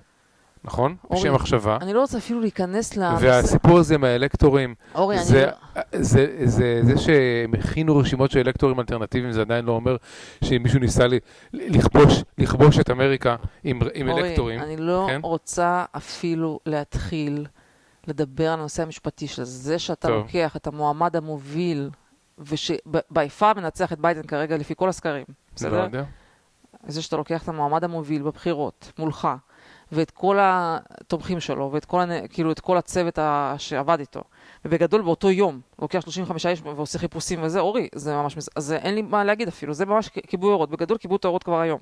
[0.67, 0.97] נכון?
[1.11, 1.79] אורי, פשעי מחשבה.
[1.81, 3.03] אני לא רוצה אפילו להיכנס ל...
[3.21, 5.25] והסיפור הזה מהאלקטורים, אורי, אני...
[5.25, 5.49] זה,
[5.93, 9.97] זה, זה, זה שהם הכינו רשימות של אלקטורים אלטרנטיביים, זה עדיין לא אומר
[10.45, 11.19] שמישהו ניסה ל-
[11.53, 14.61] לכבוש, לכבוש את אמריקה עם, עם אורי, אלקטורים.
[14.61, 15.21] אני לא כן?
[15.23, 17.47] רוצה אפילו להתחיל
[18.07, 20.17] לדבר על הנושא המשפטי של זה שאתה טוב.
[20.17, 21.91] לוקח את המועמד המוביל,
[22.39, 25.83] ושביפה מנצח את ביידן כרגע לפי כל הסקרים, לא בסדר?
[25.83, 26.05] יודע.
[26.87, 29.29] זה שאתה לוקח את המועמד המוביל בבחירות מולך,
[29.93, 33.55] ואת כל התומכים שלו, ואת כל, כאילו, את כל הצוות ה...
[33.59, 34.21] שעבד איתו,
[34.65, 39.03] ובגדול באותו יום, לוקח 35 איש ועושה חיפושים וזה, אורי, זה ממש, אז אין לי
[39.03, 41.81] מה להגיד אפילו, זה ממש כיבוי אורות, בגדול כיבו את האורות כבר היום.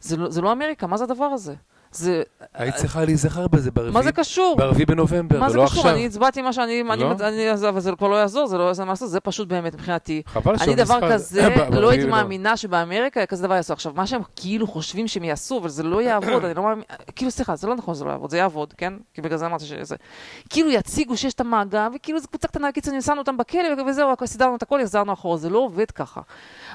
[0.00, 1.54] זה לא, זה לא אמריקה, מה זה הדבר הזה?
[1.96, 2.22] זה...
[2.54, 4.56] היית צריכה להיזכר בזה מה זה ברביעי קשור?
[4.58, 5.78] ברביעי בנובמבר, מה זה ולא קשור?
[5.78, 5.92] עכשיו.
[5.94, 6.82] אני הצבעתי מה שאני...
[6.90, 7.12] אני- לא?
[7.20, 10.22] אני- אז- אבל זה כבר לא יעזור, זה לא מה לעשות, זה פשוט באמת מבחינתי.
[10.26, 12.06] חבל אני דבר נזכר- כזה, ברביעי לא הייתי.
[12.06, 13.72] מאמינה שבאמריקה כזה דבר יעשו.
[13.72, 16.84] עכשיו, מה שהם כאילו חושבים שהם יעשו, אבל זה לא יעבוד, אני לא מאמין,
[17.16, 18.92] כאילו, סליחה, זה לא נכון שזה לא יעבוד, זה יעבוד, כן?
[19.14, 19.96] כי בגלל זה אמרתי שזה...
[20.50, 24.56] כאילו יציגו שיש את המאגר, וכאילו זו קבוצה קטנה, קיצור, שמנו אותם בכלא, וזהו, סידרנו
[24.56, 26.20] את הכל, החזרנו אחורה, זה לא עובד ככה.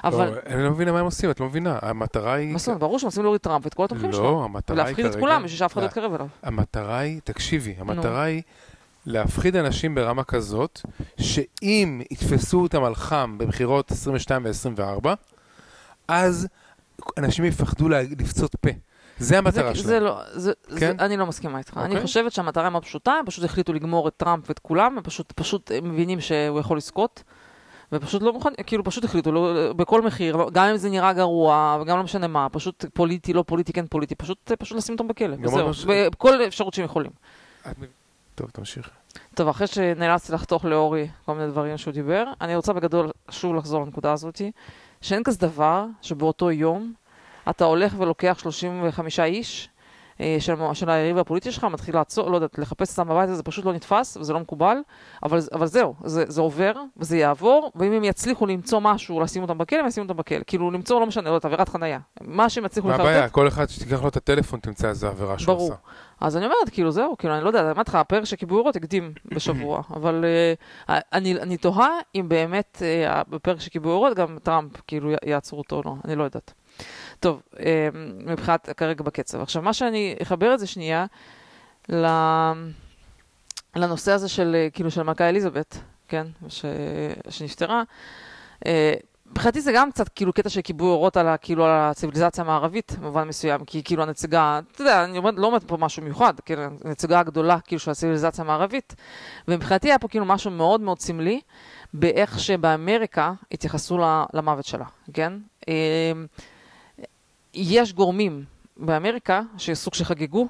[0.04, 1.78] אבל, לא, אני לא מבינה מה הם עושים, את לא מבינה.
[1.82, 2.52] המטרה היא...
[2.52, 4.22] מה זאת אומרת, ברור שהם רוצים להוריד טראמפ ואת כל התומכים שלו.
[4.22, 5.20] לא, המטרה היא את.
[5.20, 5.86] כולם, בשביל שאף אחד לא.
[5.86, 6.26] יתקרב אליו.
[6.42, 8.42] המטרה היא, תקשיבי, המטרה היא
[9.06, 10.80] להפחיד אנשים ברמה כזאת,
[11.20, 15.08] שאם יתפסו אותם על חם בבחירות 22 ו-24,
[16.08, 16.48] אז
[17.18, 18.70] אנשים יפחדו לפצות פה.
[19.18, 19.86] זה המטרה זה, שלהם.
[19.86, 20.96] זה לא, זה, זה, כן?
[21.00, 21.76] אני לא מסכימה איתך.
[21.76, 22.02] אני אוקיי.
[22.02, 25.32] חושבת שהמטרה היא מאוד פשוטה, הם פשוט החליטו לגמור את טראמפ ואת כולם, הם פשוט,
[25.32, 27.22] פשוט מבינים שהוא יכול לזכות,
[27.92, 31.96] ופשוט לא מוכן, כאילו פשוט החליטו, לא, בכל מחיר, גם אם זה נראה גרוע, וגם
[31.98, 35.68] לא משנה מה, פשוט פוליטי, לא פוליטי, כן פוליטי, פשוט, פשוט לשים אותם בכלא, וזהו,
[35.68, 37.10] משהו- בכל אפשרות שהם יכולים.
[38.34, 38.90] טוב, תמשיך.
[39.34, 43.82] טוב, אחרי שנאלצתי לחתוך לאורי כל מיני דברים שהוא דיבר, אני רוצה בגדול שוב לחזור
[43.84, 44.40] לנקודה הזאת,
[45.00, 46.92] שאין כזה דבר שבאותו יום
[47.50, 49.68] אתה הולך ולוקח 35 איש
[50.38, 53.64] של, של היריב הפוליטי שלך, מתחיל לעצור, לא יודעת, לחפש אותם בבית הזה, זה פשוט
[53.64, 54.76] לא נתפס וזה לא מקובל,
[55.22, 59.58] אבל, אבל זהו, זה, זה עובר וזה יעבור, ואם הם יצליחו למצוא משהו, לשים אותם
[59.58, 60.38] בכלא, הם ישימו אותם בכלא.
[60.46, 61.98] כאילו, למצוא, לא משנה, לא יודעת, עבירת חנייה.
[62.20, 63.28] מה שהם יצליחו מה לחרטט, הבעיה?
[63.28, 65.72] כל אחד שתיקח לו את הטלפון תמצא איזה עבירה שהוא ברור.
[65.72, 65.80] עשה.
[66.20, 68.76] אז אני אומרת, כאילו, זהו, כאילו, אני לא יודעת, אמרתי לך, הפרק של כיבוי אורות
[68.76, 70.24] הקדים בשבוע, אבל
[70.88, 75.58] uh, אני, אני תוהה אם באמת uh, בפרק של כיבוי אורות גם טראמפ, כאילו, יעצרו
[75.58, 76.54] אותו או לא, אני לא יודעת.
[77.22, 77.58] טוב, uh,
[78.26, 79.40] מבחינת כרגע בקצב.
[79.40, 81.06] עכשיו, מה שאני אחבר את זה שנייה.
[83.76, 86.64] לנושא הזה של, אה, כאילו, של מלכה אליזבת, כן, ש...
[87.28, 87.82] שנפטרה.
[88.64, 88.68] Uh,
[89.30, 93.28] מבחינתי זה גם קצת כאילו קטע של כיבוי אורות על, כאילו, על הציוויליזציה המערבית במובן
[93.28, 97.20] מסוים, כי כאילו הנציגה, אתה יודע, אני אומרת, לא אומרת פה משהו מיוחד, כאילו הנציגה
[97.20, 98.94] הגדולה כאילו של הציוויליזציה המערבית,
[99.48, 101.40] ומבחינתי היה פה כאילו משהו מאוד מאוד סמלי
[101.94, 103.98] באיך שבאמריקה התייחסו
[104.34, 105.32] למוות שלה, כן?
[107.54, 108.44] יש גורמים
[108.76, 110.46] באמריקה שסוג שחגגו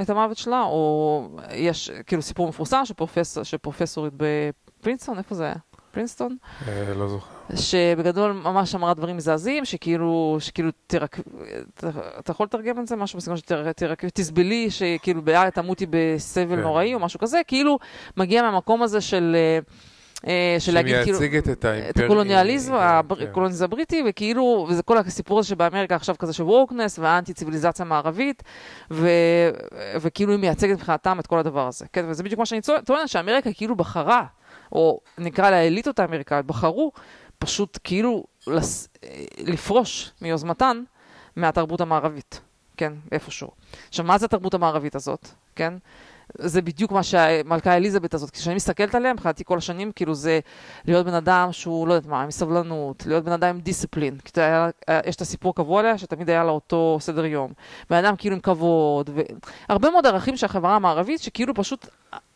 [0.00, 5.44] את המוות שלה, או יש כאילו סיפור מפורסם של, פרופס, של פרופסורית בפרינסטון, איפה זה
[5.44, 5.54] היה?
[5.90, 6.36] פרינסטון?
[6.68, 7.26] אה, לא זוכר.
[7.56, 11.20] שבגדול ממש אמרה דברים מזעזעים, שכאילו, שכאילו תרק...
[11.78, 12.96] אתה, יכול לתרגם את זה?
[12.96, 14.04] משהו בסגנון שתרק...
[14.04, 16.62] תסבלי, שכאילו בעיה תמותי בסבל כן.
[16.62, 17.78] נוראי או משהו כזה, כאילו
[18.16, 19.36] מגיע מהמקום הזה של...
[19.36, 19.58] אה,
[20.58, 21.18] של להגיד כאילו...
[21.18, 22.06] שמייצגת את את האימפריה.
[22.06, 23.22] הקולוניאליזם, הבר- כן.
[23.26, 28.42] הקולוניזם הבריטי, וכאילו, וזה כל הסיפור הזה שבאמריקה עכשיו כזה של וורקנס והאנטי ציוויליזציה מערבית,
[28.90, 29.08] ו,
[30.00, 31.86] וכאילו היא מייצגת מבחינתם את כל הדבר הזה.
[31.92, 34.24] כן, וזה בדיוק מה שאני טוענת, שאמריקה כאילו בחרה,
[34.72, 36.92] או נקרא לה האליטות האמריקאיות, בחרו
[37.38, 38.88] פשוט כאילו לס,
[39.38, 40.82] לפרוש מיוזמתן
[41.36, 42.40] מהתרבות המערבית,
[42.76, 43.48] כן, איפשהו.
[43.88, 45.74] עכשיו, מה זה התרבות המערבית הזאת, כן?
[46.38, 50.40] זה בדיוק מה שהמלכה אליזבת הזאת, כשאני מסתכלת עליה, מבחינתי כל השנים, כאילו זה
[50.84, 54.18] להיות בן אדם שהוא, לא יודעת מה, עם סבלנות, להיות בן אדם עם דיסציפלין.
[54.36, 54.68] היה-
[55.06, 57.52] יש את הסיפור הקבוע עליה, שתמיד היה לה אותו סדר יום.
[57.90, 59.10] בן אדם כאילו עם כבוד,
[59.68, 61.86] והרבה מאוד ערכים של החברה המערבית, שכאילו פשוט,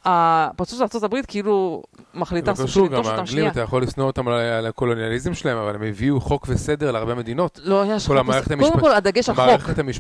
[0.05, 1.83] הפרצוף של ארה"ב כאילו
[2.15, 3.51] מחליטה סוג של לנטוש אותם שנייה.
[3.51, 7.61] אתה יכול לשנוא אותם על- הקולוניאליזם שלהם, אבל הם הביאו חוק וסדר להרבה מדינות.
[7.63, 9.45] לא, יש חוק, המערכת קודם כל הדגש על חוק.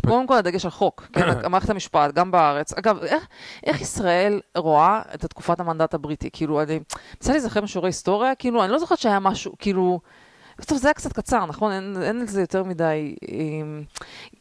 [0.06, 2.72] קודם כל הדגש על חוק, כן, המערכת המשפט, גם בארץ.
[2.72, 3.26] אגב, איך,
[3.80, 6.30] ישראל רואה את תקופת המנדט הבריטי?
[6.32, 6.80] כאילו, אני,
[7.32, 10.00] לי להיזכר בשיעורי היסטוריה, כאילו, אני לא זוכרת שהיה משהו, כאילו,
[10.66, 11.72] טוב, זה היה קצת קצר, נכון?
[11.72, 13.14] אין, אין לזה יותר מדי...
[13.28, 13.82] אמ,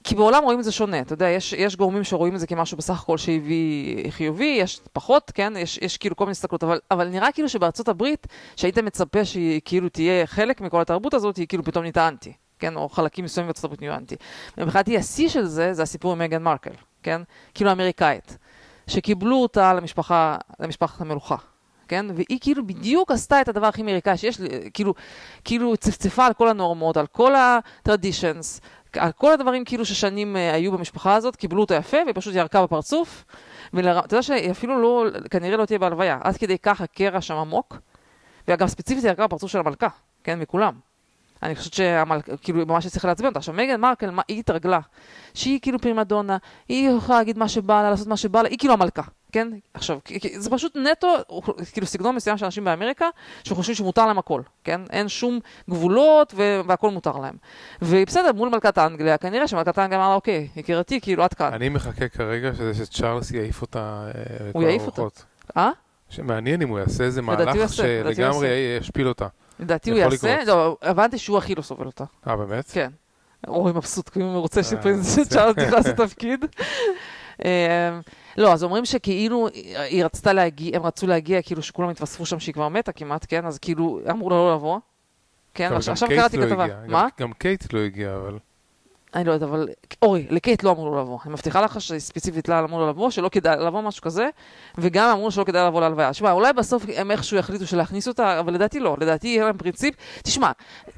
[0.03, 2.77] כי בעולם רואים את זה שונה, אתה יודע, יש, יש גורמים שרואים את זה כמשהו
[2.77, 5.53] בסך הכל שהביא חיובי, יש פחות, כן?
[5.57, 9.61] יש, יש כאילו כל מיני הסתכלות, אבל, אבל נראה כאילו שבארצות הברית, שהיית מצפה שהיא
[9.65, 12.75] כאילו תהיה חלק מכל התרבות הזאת, היא כאילו פתאום נהייתה אנטי, כן?
[12.75, 14.15] או חלקים מסוימים בארצות הברית נהיו אנטי.
[14.57, 17.21] מבחינתי השיא של זה, זה הסיפור עם מגן מרקל, כן?
[17.53, 18.37] כאילו האמריקאית,
[18.87, 21.35] שקיבלו אותה למשפחה, למשפחת המלוכה.
[21.89, 22.05] כן?
[22.15, 24.41] והיא כאילו בדיוק עשתה את הדבר הכי אמריקאי שיש,
[24.73, 24.93] כאילו,
[25.43, 28.61] כאילו צפצפה על כל הנורמות, על כל ה-traditions,
[28.97, 32.63] על כל הדברים כאילו ששנים uh, היו במשפחה הזאת, קיבלו אותה יפה, והיא פשוט ירקה
[32.63, 33.25] בפרצוף.
[33.73, 33.99] ולר...
[33.99, 37.77] אתה יודע שהיא אפילו לא, כנראה לא תהיה בהלוויה, עד כדי כך הקרע שם עמוק.
[38.47, 39.87] ואגב, ספציפית היא ירקה בפרצוף של המלכה,
[40.23, 40.73] כן, מכולם.
[41.43, 43.39] אני חושבת שהמלכה, כאילו, ממש הצליחה לעצבן אותה.
[43.39, 44.79] עכשיו, מגן מרקל, מה, היא התרגלה,
[45.33, 46.37] שהיא כאילו פרימדונה,
[46.69, 49.47] היא יכולה להגיד מה שבא לה, לעשות מה שבא לה, היא כאילו המלכה, כן?
[49.73, 49.99] עכשיו,
[50.37, 51.07] זה פשוט נטו,
[51.73, 53.05] כאילו, סגנון מסוים של אנשים באמריקה,
[53.43, 54.81] שחושבים שמותר להם הכל, כן?
[54.89, 55.39] אין שום
[55.69, 56.33] גבולות
[56.67, 57.35] והכל מותר להם.
[57.81, 61.53] ובסדר, מול מלכת אנגליה, כנראה שמלכת אנגליה אמרה, אוקיי, יקירתי, כאילו, עד כאן.
[61.53, 65.01] אני מחכה כרגע שזה שצ'ארלס יעיף אותה אה, לכל יעיף אותה.
[65.57, 65.71] אה?
[66.09, 68.77] שמעניין אם הוא יעשה איזה הוא מהלך הוא שלגמרי.
[68.79, 69.27] ישפיל אותה.
[69.59, 70.43] לדעתי הוא יעשה.
[70.47, 72.03] לא, הבנתי שהוא הכי לא סובל אותה.
[72.27, 72.71] אה, באמת?
[72.71, 72.89] כן.
[73.47, 75.19] אוי, מבסוט, כאילו הוא רוצה אה, שפרינס.
[75.19, 76.45] צ'ארלס נכנס לתפקיד.
[78.37, 79.47] אה, לא, אז אומרים שכאילו
[79.89, 83.45] היא רצתה להגיע, הם רצו להגיע, כאילו שכולם התווספו שם שהיא כבר מתה כמעט, כן?
[83.45, 84.79] אז כאילו אמרו לה לא לבוא.
[85.53, 86.67] כן, עכשיו קראתי לא כתבה.
[86.87, 87.07] מה?
[87.19, 88.37] גם- קייט לא הגיע, אבל...
[89.15, 89.67] אני לא יודעת, אבל
[90.01, 91.19] אורי, לקייט לא אמרו לו לבוא.
[91.25, 94.29] אני מבטיחה לך שספציפית לה אמרו לו לבוא, שלא כדאי לבוא, משהו כזה,
[94.77, 96.13] וגם אמרו שלא כדאי לבוא להלוויה.
[96.13, 98.97] שמע, אולי בסוף הם איכשהו יחליטו שלהכניס אותה, אבל לדעתי לא.
[98.99, 99.95] לדעתי יהיה להם פרינציפ.
[100.23, 100.51] תשמע,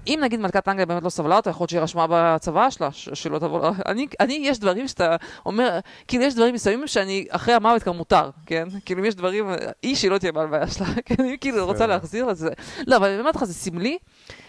[0.07, 3.39] אם נגיד מלכת אנגליה באמת לא סבלה אותה, יכול להיות שהיא רשמה בצבא שלה, שלא
[3.39, 3.69] תבוא...
[3.89, 8.29] אני, אני, יש דברים שאתה אומר, כאילו יש דברים מסוימים שאני, אחרי המוות כבר מותר,
[8.45, 8.67] כן?
[8.85, 9.49] כאילו אם יש דברים,
[9.83, 11.23] היא שלא תהיה בהלוויה שלה, כן?
[11.23, 11.91] היא כאילו רוצה.
[11.91, 12.49] להחזיר את זה.
[12.87, 13.97] לא, אבל אני אומרת לך, זה סמלי.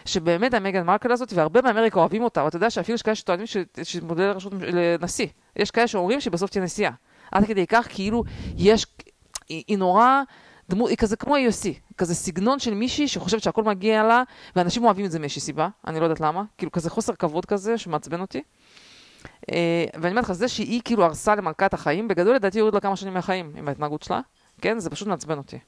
[0.05, 3.57] שבאמת המגן מרקל הזאת, והרבה באמריקה אוהבים אותה, ואתה יודע שאפילו יש כאלה שטוענים ש-
[3.83, 4.53] שהיא מודל לראשות
[5.01, 5.27] לנשיא.
[5.57, 6.91] יש כאלה שאומרים שבסוף תהיה נשיאה.
[7.33, 8.25] עד כדי כך כאילו
[8.57, 8.87] יש,
[9.49, 10.23] היא, היא נורא,
[10.71, 14.23] דמו, היא כזה כמו AOC, כזה סגנון של מישהי שחושבת שהכל מגיע לה,
[14.57, 17.79] ואנשים אוהבים את זה מאיזושהי סיבה, אני לא יודעת למה, כאילו כזה חוסר כבוד כזה
[17.79, 18.43] שמעצבן אותי.
[19.53, 22.97] אה, ואני אומרת לך, זה שהיא כאילו הרסה למלכת החיים, בגדול לדעתי יוריד לה כמה
[22.97, 24.21] שנים מהחיים עם ההתנהגות שלה,
[24.61, 24.79] כן?
[24.79, 25.59] זה פשוט מעצבן אותי.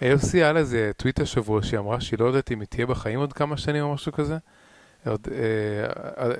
[0.00, 3.20] AFC היה לה איזה טוויט השבוע שהיא אמרה שהיא לא יודעת אם היא תהיה בחיים
[3.20, 4.38] עוד כמה שנים או משהו כזה.
[5.06, 6.34] עוד, אה, אה,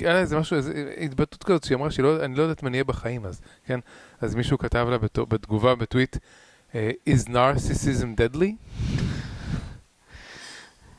[0.00, 2.72] היה לה איזה משהו, איזה התבטאות כזאת שהיא אמרה שהיא לא, אני לא יודעת אני
[2.72, 3.80] אהיה בחיים אז, כן?
[4.20, 4.98] אז מישהו כתב לה
[5.28, 6.16] בתגובה בטוויט,
[6.74, 8.52] אה, is narcissism deadly?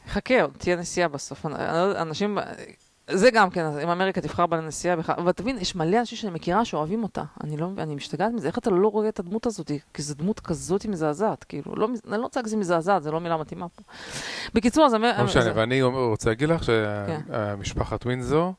[0.10, 1.46] חכה, עוד תהיה נסיעה בסוף.
[2.02, 2.38] אנשים,
[3.12, 6.34] זה גם כן, אם אמריקה תבחר בה לנסיעה בכלל, אבל תבין, יש מלא אנשים שאני
[6.34, 7.24] מכירה שאוהבים אותה.
[7.44, 9.72] אני לא, אני משתגעת מזה, איך אתה לא רואה את הדמות הזאת?
[9.94, 13.38] כי זו דמות כזאת מזעזעת, כאילו, לא, אני לא רוצה להגיד מזעזעת, זו לא מילה
[13.38, 13.82] מתאימה פה.
[14.54, 14.94] בקיצור, אז...
[14.94, 17.20] לא משנה, זה- ואני רוצה להגיד לך כן.
[17.28, 18.54] שהמשפחת ווינזור,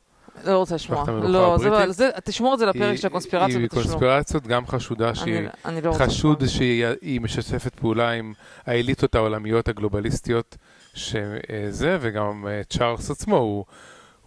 [0.45, 1.03] לא רוצה לשמוע.
[1.09, 1.91] לא, זה.
[1.91, 3.83] זה, תשמור את זה לפרק היא- של הקונספירציות היא בתשלום.
[3.85, 5.37] קונספירציות גם חשודה שהיא...
[5.37, 6.45] אני, אני לא חשוד.
[6.47, 8.33] שהיא היא משתפת פעולה עם
[8.65, 10.57] האליטות העולמיות הגלובליסטיות
[10.93, 13.65] שזה, וגם אה, צ'ארלס עצמו הוא,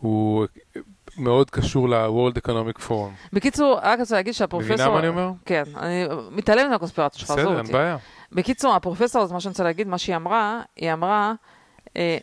[0.03, 0.47] הוא
[1.19, 3.33] מאוד קשור ל-World Economic Forum.
[3.33, 4.75] בקיצור, רק רוצה להגיד שהפרופסור...
[4.75, 5.31] מבינה מה אני אומר?
[5.45, 7.73] כן, אני מתעלמת מהקונספירציה שלך, עזוב בסדר, אין אותי.
[7.73, 7.97] בעיה.
[8.33, 11.33] בקיצור, הפרופסור, אז מה שאני רוצה להגיד, מה שהיא אמרה, היא אמרה,
[11.97, 12.19] אה,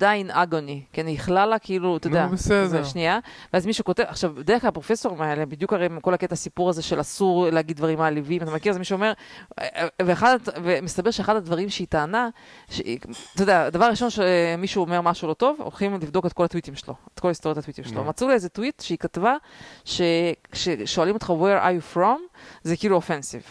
[0.00, 2.66] die in agony, כן, היא איחלה לה כאילו, אתה נו, יודע, בסדר.
[2.66, 3.18] זה שנייה,
[3.52, 6.82] ואז מישהו כותב, עכשיו, בדרך כלל הפרופסורים האלה, בדיוק הרי עם כל הקטע הסיפור הזה
[6.82, 9.12] של אסור להגיד דברים מעליבים, אתה מכיר, אז מישהו אומר,
[9.60, 12.28] אה, ואחד, ומסתבר שאחד הדברים שהיא טענה,
[12.70, 12.98] שהיא,
[13.34, 16.94] אתה יודע, הדבר הראשון שמישהו אומר משהו לא טוב, הולכים לבדוק את כל הטוויטים שלו,
[17.14, 18.02] את כל היסטוריית הטוויטים שלו.
[18.02, 18.08] נו.
[18.08, 19.36] מצאו לה איזה טוויט שהיא כתבה,
[19.84, 22.20] שכששואלים אותך where are you from,
[22.62, 23.42] זה כאילו offensive.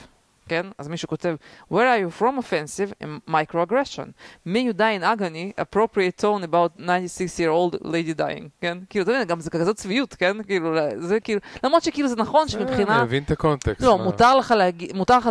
[0.49, 0.65] כן?
[0.77, 1.35] אז מישהו כותב,
[1.73, 4.07] where are you from offensive and microaggression?
[4.47, 8.77] may you die in agony, appropriate tone about 96 year old lady dying, כן?
[8.89, 10.43] כאילו, אתה מבין, גם זה כזאת צביעות, כן?
[10.43, 12.95] כאילו, זה כאילו, למרות שכאילו זה נכון אה, שמבחינה...
[12.95, 13.81] אני מבין את הקונטקסט.
[13.81, 15.29] לא, מותר לך להגיד, מותר לך,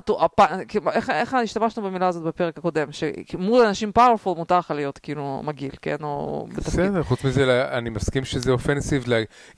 [0.68, 2.88] כאילו, איך- השתמשנו במילה הזאת בפרק הקודם?
[2.92, 5.96] שמול אנשים powerful מותר לך להיות כאילו מגעיל, כן?
[6.02, 6.66] או בתפקיד.
[6.66, 9.04] בסדר, חוץ מזה, אני מסכים שזה offensive.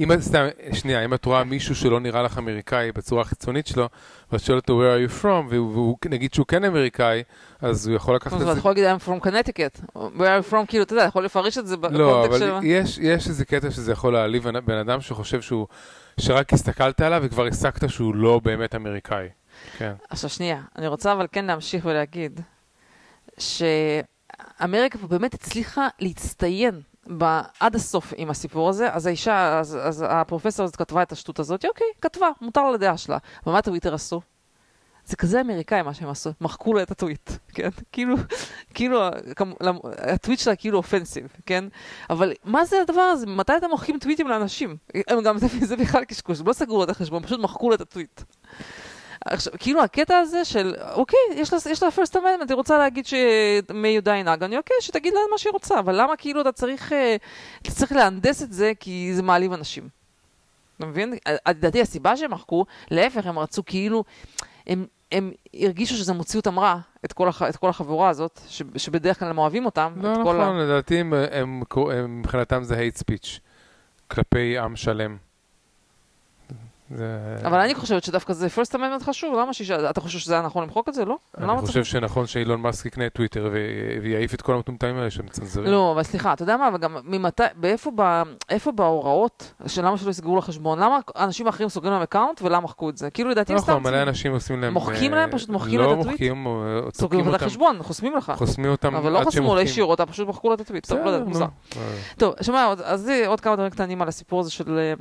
[0.01, 3.89] אם סתם, שנייה, אם את רואה מישהו שלא נראה לך אמריקאי בצורה החיצונית שלו,
[4.33, 7.23] ואת שואלת אותו where are you from, והוא נגיד שהוא כן אמריקאי,
[7.61, 10.53] אז הוא יכול לקחת את זה אתה יכול להגיד I'm from Connecticut, where are you
[10.53, 12.51] from, כאילו, אתה יודע, יכול לפרש את זה לא, בקונטקסט של...
[12.51, 15.67] אבל יש, איזה קטע שזה יכול להעליב בן- בן אדם שחושב שהוא,
[16.21, 19.29] שרק הסתכלת עליו וכבר הסקת שהוא לא באמת אמריקאי.
[19.79, 19.93] כן.
[20.11, 22.41] עכשיו שנייה, אני רוצה אבל כן להמשיך ולהגיד
[23.39, 26.81] שאמריקה פה באמת הצליחה להצטיין
[27.19, 31.39] ב- עד הסוף עם הסיפור הזה, אז האישה, אז, אז הפרופסור הזאת כתבה את השטות
[31.39, 33.19] הזאת, אוקיי, כתבה, מותר לדעה שלה.
[33.47, 34.21] אבל מה טוויטר עשו?
[35.05, 37.69] זה כזה אמריקאי מה שהם עשו, מחקו לה את הטוויט, כן?
[37.93, 38.17] כאילו,
[38.75, 39.01] כאילו,
[39.61, 41.65] למ- הטוויט שלה כאילו אופנסיב, כן?
[42.11, 43.27] אבל מה זה הדבר הזה?
[43.27, 44.77] מתי אתם מוחקים טוויטים לאנשים?
[45.09, 47.81] הם גם, זה, זה בכלל קשקוש, הם לא סגרו את החשבון, פשוט מחקו לה את
[47.81, 48.21] הטוויט.
[49.27, 53.07] עכשיו, כאילו הקטע הזה של, אוקיי, יש לה, יש לה first amendment, היא רוצה להגיד
[53.07, 53.15] ש...
[53.69, 56.53] may you die in agony, אוקיי, שתגיד לה מה שהיא רוצה, אבל למה כאילו אתה
[56.53, 57.17] צריך, אה,
[57.63, 59.89] אתה צריך להנדס את זה כי זה מעליב אנשים?
[60.77, 61.15] אתה מבין?
[61.27, 64.05] אה, לדעתי הסיבה שהם מחקו, להפך, הם רצו כאילו,
[64.67, 68.63] הם, הם הרגישו שזה מוציא אותם רע, את כל, הח, את כל החבורה הזאת, ש,
[68.77, 69.93] שבדרך כלל הם אוהבים אותם.
[69.97, 71.63] לא נכון, לדעתי הם- הם-
[72.21, 73.39] מבחינתם זה hate speech
[74.09, 75.17] כלפי עם שלם.
[76.95, 77.07] זה-
[77.45, 79.71] אבל אני חושבת שדווקא זה first amendment חשוב, למה שיש...
[79.71, 81.05] אתה חושב שזה היה נכון למחוק את זה?
[81.05, 81.17] לא?
[81.39, 83.51] אני חושב שנכון שאילון מאסק יקנה את טוויטר
[84.03, 85.67] ויעיף את כל המטומטמים האלה שמצנזרים.
[85.73, 87.43] לא, אבל סליחה, אתה יודע מה, וגם ממתי,
[88.49, 90.79] איפה בהוראות של למה שלא יסגרו לחשבון?
[90.79, 93.11] למה אנשים אחרים סוגרים להם account ולמה מחקו את זה?
[93.11, 94.73] כאילו לדעתי לא סתם נכון, מלא אנשים עושים להם...
[94.73, 95.31] מוחקים אה, להם?
[95.31, 96.07] פשוט מוחקים לא את הטוויט?
[96.11, 98.33] מוחקים, אה, סוגרים את החשבון, חוסמים לך.
[98.37, 99.67] חוסמים אותם אבל לא עד חסמו לו שמוחקים.
[99.67, 100.87] ישירות, פשוט מחקו לו את הטוויט.
[100.89, 101.45] טוב, לא בסדר, יודע, מוזר.
[101.45, 101.83] נו.
[101.83, 104.95] אה, טוב, שמע, עוד- אז זה עוד כמה דברים קטנים על הסיפור הזה של, אה,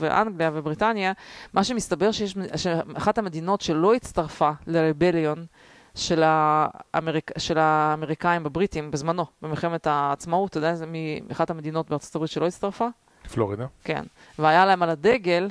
[0.00, 1.12] הברית ואנגליה ובריטניה.
[1.52, 5.46] מה שמסתבר שיש, שאחת המדינות שלא הצטרפה לרבליון
[5.94, 12.30] של, האמריק, של האמריקאים בבריטים בזמנו, במלחמת העצמאות, אתה יודע איזה מאחת המדינות בארצות הברית
[12.30, 12.88] שלא הצטרפה?
[13.32, 13.66] פלורידה.
[13.84, 14.04] כן.
[14.38, 15.48] והיה להם על הדגל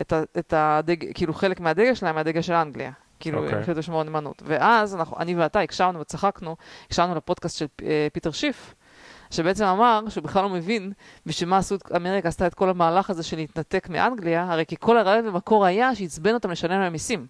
[0.00, 2.92] את, ה, את הדגל, כאילו חלק מהדגל שלהם מהדגל של אנגליה.
[3.20, 3.48] כאילו.
[3.48, 4.42] הם החליטו לשמור נאמנות.
[4.46, 6.56] ואז אנחנו, אני ואתה הקשבנו וצחקנו,
[6.86, 8.74] הקשבנו לפודקאסט של אה, פיטר שיף,
[9.30, 10.92] שבעצם אמר שהוא בכלל לא מבין
[11.26, 14.76] בשביל מה עשו, את- אמריקה עשתה את כל המהלך הזה של להתנתק מאנגליה, הרי כי
[14.80, 17.26] כל הרעיון במקור היה שעצבן אותם לשלם להם מיסים.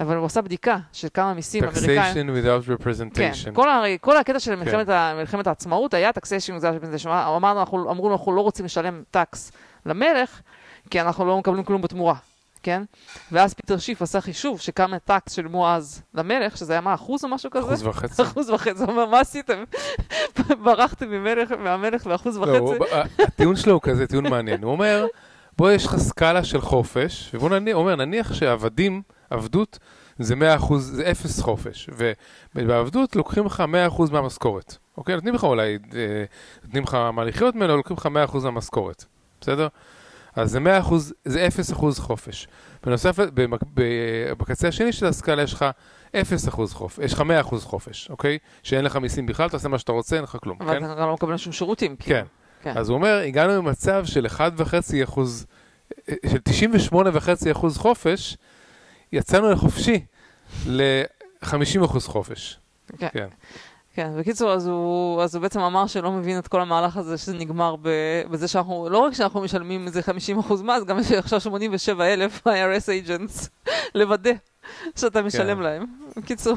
[0.00, 2.00] אבל הוא עשה בדיקה של כמה מיסים אמריקאים...
[2.30, 3.54] taxation without כן, representation.
[3.54, 4.60] כל, הרי, כל הקטע של כן.
[4.64, 6.58] מלחמת, ה, מלחמת העצמאות היה taxation,
[7.36, 9.52] אמרנו, אנחנו, אמרו, אנחנו לא רוצים לשלם tax
[9.86, 10.40] למלך,
[10.90, 12.14] כי אנחנו לא מקבלים כלום בתמורה,
[12.62, 12.82] כן?
[13.32, 17.28] ואז פיטר שיף עשה חישוב שכמה tax שילמו אז למלך, שזה היה מה, אחוז או
[17.28, 17.66] משהו כזה?
[17.66, 18.22] אחוז וחצי.
[18.22, 19.64] אחוז וחצי, הוא אומר, מה עשיתם?
[20.64, 22.94] ברחתם ממלך, מהמלך באחוז לא, וחצי?
[22.94, 24.62] ה- הטיעון שלו הוא כזה טיעון מעניין.
[24.62, 25.06] הוא אומר,
[25.58, 29.78] בוא, יש לך סקאלה של חופש, והוא אומר, נניח שעבדים, עבדות,
[30.18, 31.90] זה 100%, זה אפס חופש.
[32.54, 34.76] ובעבדות לוקחים לך 100% מהמשכורת.
[34.96, 35.14] אוקיי?
[35.14, 36.24] נותנים לך אולי, אה,
[36.64, 39.04] נותנים לך מה לחיות ממנו, לוקחים לך 100% מהמשכורת.
[39.40, 39.68] בסדר?
[40.36, 40.92] אז זה 100%,
[41.24, 42.48] זה 0% חופש.
[42.86, 45.64] בנוסף, במק- ב- בקצה השני של הסקאלה יש לך
[46.14, 46.14] 0%
[46.74, 48.38] חופש, יש לך 100% חופש, אוקיי?
[48.62, 50.84] שאין לך מיסים בכלל, תעשה מה שאתה רוצה, אין לך כלום, אבל כן?
[50.84, 51.96] אתה גם לא מקבל שום שירותים.
[51.96, 52.20] כאילו.
[52.20, 52.24] כן.
[52.62, 52.78] כן.
[52.78, 54.40] אז הוא אומר, הגענו למצב של 1.5
[55.04, 55.46] אחוז,
[56.30, 56.96] של 98.5
[57.52, 58.36] אחוז חופש,
[59.12, 60.04] יצאנו לחופשי
[60.66, 61.48] ל-50
[61.84, 62.58] אחוז חופש.
[62.98, 63.08] כן.
[63.12, 63.28] כן.
[63.98, 67.34] כן, בקיצור, אז הוא, אז הוא בעצם אמר שלא מבין את כל המהלך הזה, שזה
[67.34, 67.88] נגמר ב,
[68.30, 73.08] בזה שאנחנו, לא רק שאנחנו משלמים איזה 50% מס, גם יש עכשיו 87 אלף IRS
[73.08, 73.48] agents
[73.94, 74.30] לוודא
[74.96, 75.62] שאתה משלם כן.
[75.62, 75.86] להם.
[76.16, 76.56] בקיצור,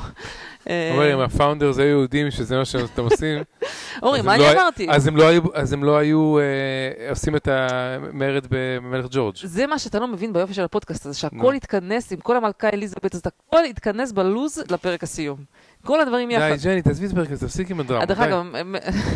[0.69, 3.43] אה, אומר, אם הפאונדרס היו יהודים שזה מה שאתם עושים,
[4.03, 4.87] אורי, מה אני לא אמרתי?
[4.89, 9.35] אז הם לא היו- אז הם לא היו אה, עושים את המרד במלך ג'ורג'.
[9.43, 11.53] זה מה שאתה לא מבין ביופי של הפודקאסט הזה, שהכל נו.
[11.53, 15.37] יתכנס עם כל המלכה אליזבת, אז הכל יתכנס בלוז לפרק הסיום.
[15.85, 16.51] כל הדברים יחד.
[16.51, 18.05] די, ג'ני, תעזבי את הפרק הזה, תפסיק עם הדרמה.
[18.05, 18.19] דרך.
[18.19, 18.45] אגב,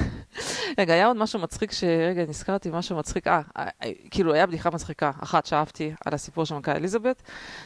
[0.80, 1.84] רגע, היה עוד משהו מצחיק ש...
[1.84, 3.28] רגע, נזכרתי משהו מצחיק.
[3.28, 7.22] אה, אה, אה, כאילו, היה בדיחה מצחיקה אחת שאהבתי על הסיפור של מלכה אליזבת,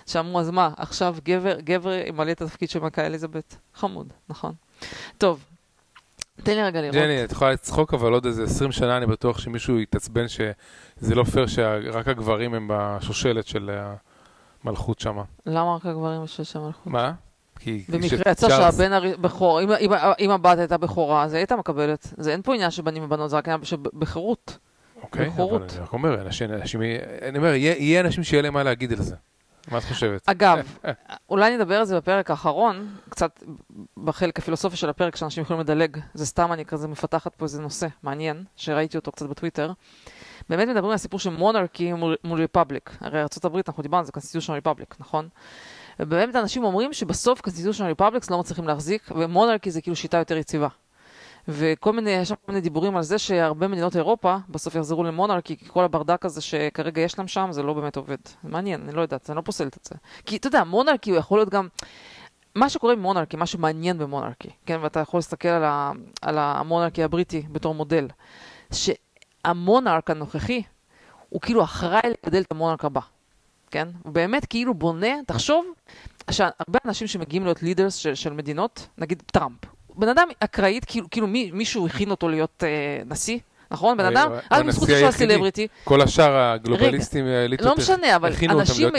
[0.06, 3.56] שאמרו, אז מה, עכשיו גבר, גבר ימלא את התפקיד של מלכה אליזבת?
[3.74, 4.54] חמוד, נכון.
[5.18, 5.44] טוב,
[6.44, 6.96] תן לי רגע לראות.
[6.96, 11.24] ג'ני, את יכולה לצחוק, אבל עוד איזה 20 שנה אני בטוח שמישהו יתעצבן שזה לא
[11.24, 13.70] פייר שרק הגברים הם בשושלת של
[14.64, 15.18] המלכות שם.
[15.46, 16.88] למה רק הגברים יש שם מלכות?
[16.88, 17.14] מה?
[17.60, 22.14] כי במקרה יצא שהבן הבכור, אם- אם- אם הבת הייתה בכורה, אז היא הייתה מקבלת.
[22.18, 24.58] זה אין פה עניין של בנים ובנות, זה רק עניין של בחירות.
[25.04, 25.44] אוקיי, אבל.
[25.74, 26.82] אני רק אומר, אנשים, אנשים,
[27.22, 29.16] אני אומר, יהיה יהיה אנשים שיהיה להם מה להגיד על זה.
[29.72, 30.22] מה את חושבת?
[30.30, 30.60] אגב,
[31.30, 33.44] אולי נדבר על זה בפרק האחרון, קצת
[34.04, 35.98] בחלק הפילוסופי של הפרק, שאנשים יכולים לדלג.
[36.14, 39.72] זה סתם, אני כזה מפתחת פה איזה נושא מעניין, שראיתי אותו קצת בטוויטר.
[40.50, 42.98] באמת מדברים על הסיפור של monarchy מול, מול republic.
[43.02, 45.30] הרי ארה"ב, אנחנו דיברנו על זה, constitution republic, נכון?
[46.00, 50.38] ובאמת אנשים אומרים שבסוף constitution republics לא מצליחים להחזיק, ו monarchy זה כאילו שיטה יותר
[50.38, 50.68] יציבה.
[51.48, 55.58] וכל מיני, יש שם כל מיני דיבורים על זה שהרבה מדינות אירופה בסוף יחזרו למונרכי,
[55.58, 58.18] כי כל הברדק הזה שכרגע יש להם שם, זה לא באמת עובד.
[58.44, 59.96] מעניין, אני לא יודעת, אני לא פוסלת את זה.
[60.26, 61.68] כי אתה יודע, מונרכי הוא יכול להיות גם...
[62.56, 67.44] מה שקורה במונרכי, מה שמעניין במונרכי, כן, ואתה יכול להסתכל על, ה, על המונרכי הבריטי
[67.52, 68.08] בתור מודל,
[68.74, 70.62] שהמונרק הנוכחי
[71.30, 73.02] הוא כאילו אחראי לגדל את המונרק הבא,
[73.72, 73.88] כן?
[74.04, 75.66] הוא באמת כאילו בונה, תחשוב
[76.32, 79.58] שהרבה אנשים שמגיעים להיות לידרס של, של מדינות, נגיד טראמפ,
[79.96, 83.40] בן אדם אקראית, כאילו, כאילו מי, מישהו הכין אותו להיות אה, נשיא,
[83.72, 83.98] נכון?
[83.98, 85.26] בן הוא- אדם, רק בזכות הנשיא שהוא.
[85.26, 88.90] הסלבריטי, כל השאר הגלובליסטים, האליטות, לא משנה, אבל אנשים.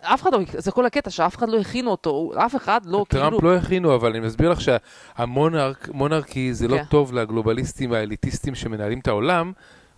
[0.00, 3.34] אף אחד לא, זה כל הקטע, שאף אחד לא הכינו אותו, אף אחד לא טראמפ
[3.38, 3.50] כאילו...
[3.52, 6.84] לא הכינו, אבל אני מסביר לך שהמונרכי זה לא כן.
[6.84, 9.52] טוב לגלובליסטים והאליטיסטים שמנהלים את העולם,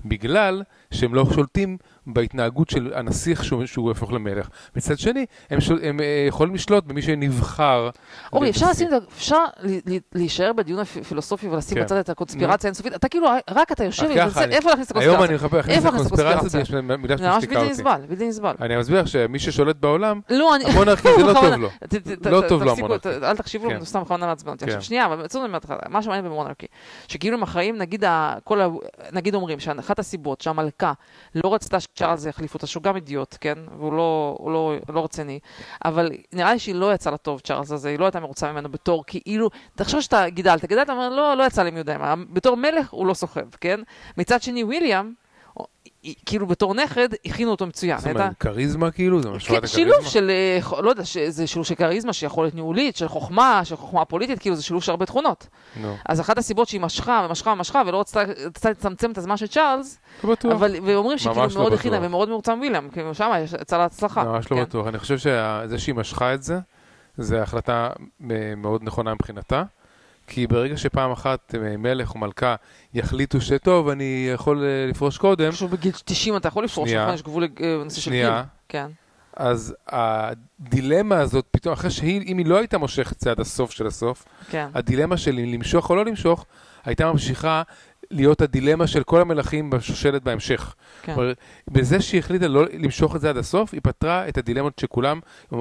[0.05, 4.49] בגלל שהם לא שולטים בהתנהגות של הנסיך שהוא, שהוא הפוך למלך.
[4.77, 7.91] מצד שני, הם, שול, הם אה, יכולים לשלוט במי שנבחר.
[8.33, 8.71] אורי, אפשר.
[8.71, 9.45] לשים, אפשר
[10.15, 11.85] להישאר בדיון הפילוסופי ולשים כן.
[11.85, 15.25] בצד את הקונספירציה האינסופית, אתה כאילו, רק אתה יושב ומנסה איפה להכניס את היום הקונספירציה.
[15.25, 16.61] אני מחפש להכניס את הקונספירציה?
[16.61, 17.71] יש מילה שמשתיקה בלתי אותי.
[17.71, 18.55] נסבל, בלתי נסבל.
[18.61, 20.55] אני מסביר שמי ששולט בעולם, לא.
[20.55, 21.69] המונרכי זה לא בכוונה.
[21.89, 22.31] טוב לו.
[22.31, 23.09] לא טוב לו המונרכי.
[23.09, 23.85] אל תקשיבו לו, כן.
[23.85, 24.65] סתם בכוונה מעצבן אותי.
[24.65, 24.71] כן.
[24.71, 26.67] עכשיו, שנייה, אבל בצד לך, מה שמעניין במונרכי,
[27.09, 27.77] שכאילו הם אחראים,
[29.13, 30.78] נגיד, אומרים שאחת הסיבות שהמלכה
[31.35, 33.59] לא רצתה שצ'ארלס יחליף אותה, שהוא גם אידיוט, כן?
[33.79, 35.39] והוא לא- לא לא רציני,
[35.85, 39.05] אבל נראה לי שהיא לא יצאה לטוב, צ'ארלס הזה, היא לא הייתה מרוצה ממנו בתור,
[39.07, 42.91] כאילו, תחשוב שאתה גידלת, גידלת, אומר, לא, לא יצא לי מי יודע מה, בתור מלך
[42.91, 43.81] הוא לא סוחב, כן?
[44.17, 45.13] מצד שני, וויליאם,
[46.27, 47.99] כאילו בתור נכד, הכינו אותו מצוין.
[48.05, 49.23] הייתה- מה, כריזמה כאילו?
[49.23, 52.97] זה משהו כן, שילוב של, אה, לא יודע, זה שילוב של כריזמה, שיכול להיות ניהולית,
[52.97, 55.47] של חוכמה, של חוכמה פוליטית, כאילו זה שילוב של הרבה תכונות.
[55.81, 58.23] נו, אז אחת הסיבות שהיא משכה ומשכה ומשכה ולא רצתה
[58.71, 60.35] לצמצם את הזמן של צ'ארלס, לא.
[60.53, 62.07] אבל, ואומרים שהיא כאילו לא מאוד הכינה בטוח.
[62.09, 63.31] ומאוד מרוצה מוויליאם, כאילו שם
[63.61, 64.25] יצא לה הצלחה.
[64.25, 64.63] ממש לא כן.
[64.63, 64.87] בטוח.
[64.87, 66.59] אני חושב שזה שהיא משכה את זה,
[67.17, 67.89] זה החלטה
[68.31, 69.63] אה, מאוד נכונה מבחינתה,
[70.29, 72.55] כי ברגע שפעם אחת אה, מלך או מלכה
[72.95, 77.03] יחליטו שטוב, אני יכול אה, לפרוש קודם, עכשיו בגיל 90 אתה יכול לפרוש, שנייה.
[77.03, 77.15] נכון?
[77.15, 78.31] יש גבול לנושא של גיל.
[78.69, 78.87] כן.
[79.37, 83.87] אז הדילמה הזאת, פתאום, אחרי שהיא, אם היא לא הייתה מושכת זה עד הסוף של
[83.87, 84.69] הסוף, כן.
[84.75, 86.47] הדילמה של אם למשוך או לא למשוך,
[86.85, 87.63] הייתה ממשיכה
[88.11, 90.75] להיות הדילמה של כל המלכים בשושלת בהמשך.
[91.03, 91.15] כן.
[91.69, 95.21] בזה שהיא החליטה לא למשוך את זה עד הסוף, היא פתרה את הדילמות שכולם,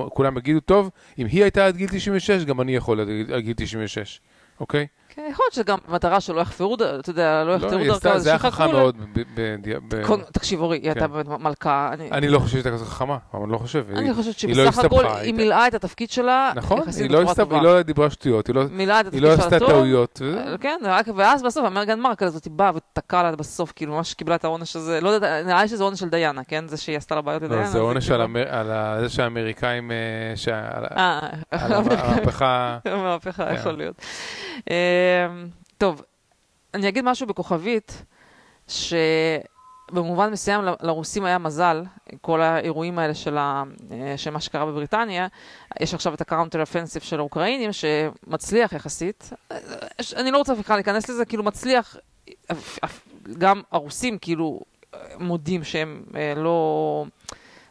[0.10, 3.08] כולם יגידו, טוב, אם היא הייתה עד גיל 96, גם אני יכול עד
[3.40, 4.22] גיל 96,
[4.60, 4.88] אוקיי?
[5.18, 8.40] כן, יכול להיות שגם מטרה שלא יחפרו, אתה יודע, לא לא, עשתה, דרכה, זה היה
[8.40, 8.96] שיחכו חכם ל- מאוד.
[9.14, 9.56] ב- ב-
[9.88, 10.90] ב- קודם- תקשיב, אורי, היא כן.
[10.90, 11.90] הייתה באמת מלכה.
[12.12, 13.86] אני- לא חושב שהיא הייתה כזאת חכמה, אבל אני לא חושב.
[13.96, 17.36] אני חושבת לא שבסך הכל היא מילאה את התפקיד שלה נכון, יחסית היא לא בצורה
[17.36, 17.56] טובה.
[17.56, 19.60] היא לא דיברה שטויות, היא לא- עשתה.
[19.60, 20.22] טעויות.
[20.48, 20.80] אה, כן,
[21.16, 25.02] ואז בסוף המרגן מרקל הזאת באה ותקעה לה בסוף, כאילו ממש קיבלה את העונש הזה,
[25.02, 26.68] לא יודעת, נראה לי שזה עונש של דיאנה, כן?
[26.68, 27.68] זה שהיא עשתה לה בעיות לדיאנה.
[27.68, 29.98] זה עונש כאילו- על זה שהאמריקאים, אה,
[30.76, 31.20] על אה,
[31.78, 33.54] המהפכה, המהפכה, כן.
[33.56, 33.96] יכול להיות.
[35.30, 35.48] אמ,
[35.78, 36.02] טוב,
[36.74, 38.04] אני אגיד משהו בכוכבית,
[38.68, 41.84] שבמובן מסוים ל- לרוסים היה מזל,
[42.22, 45.28] כל האירועים האלה של, ה, אה, של מה שקרה בבריטניה.
[45.80, 49.30] יש עכשיו את ה counter offensive של האוקראינים, שמצליח יחסית.
[49.52, 49.58] אה,
[50.16, 51.98] אני לא רוצה בכלל להיכנס לזה, כאילו מצליח,
[53.38, 54.62] גם הרוסים כאילו
[54.94, 57.06] אה, מודים שהם אה, לא...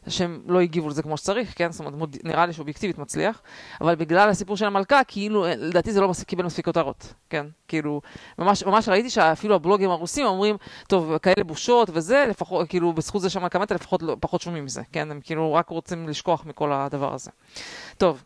[0.09, 1.73] שהם לא הגיבו לזה כמו שצריך, כן?
[1.73, 2.25] זאת אומרת.
[2.25, 3.43] נראה לי שאובייקטיבית מצליח,
[3.81, 7.47] אבל בגלל הסיפור של המלכה, כאילו, אה, לדעתי זה לא מספיק, קיבל מספיק כותרות, כן?
[7.69, 8.01] כאילו,
[8.39, 10.57] ממש, ממש ראיתי שאפילו הבלוגים הרוסים אומרים,
[10.89, 14.83] טוב, כאלה בושות וזה, לפחות, כאילו, בזכות זה שהמלכה מתה, לפחות לא, פחות שומעים מזה,
[14.93, 15.11] כן?
[15.11, 17.31] הם כאילו רק רוצים לשכוח מכל הדבר הזה.
[17.99, 18.23] טוב.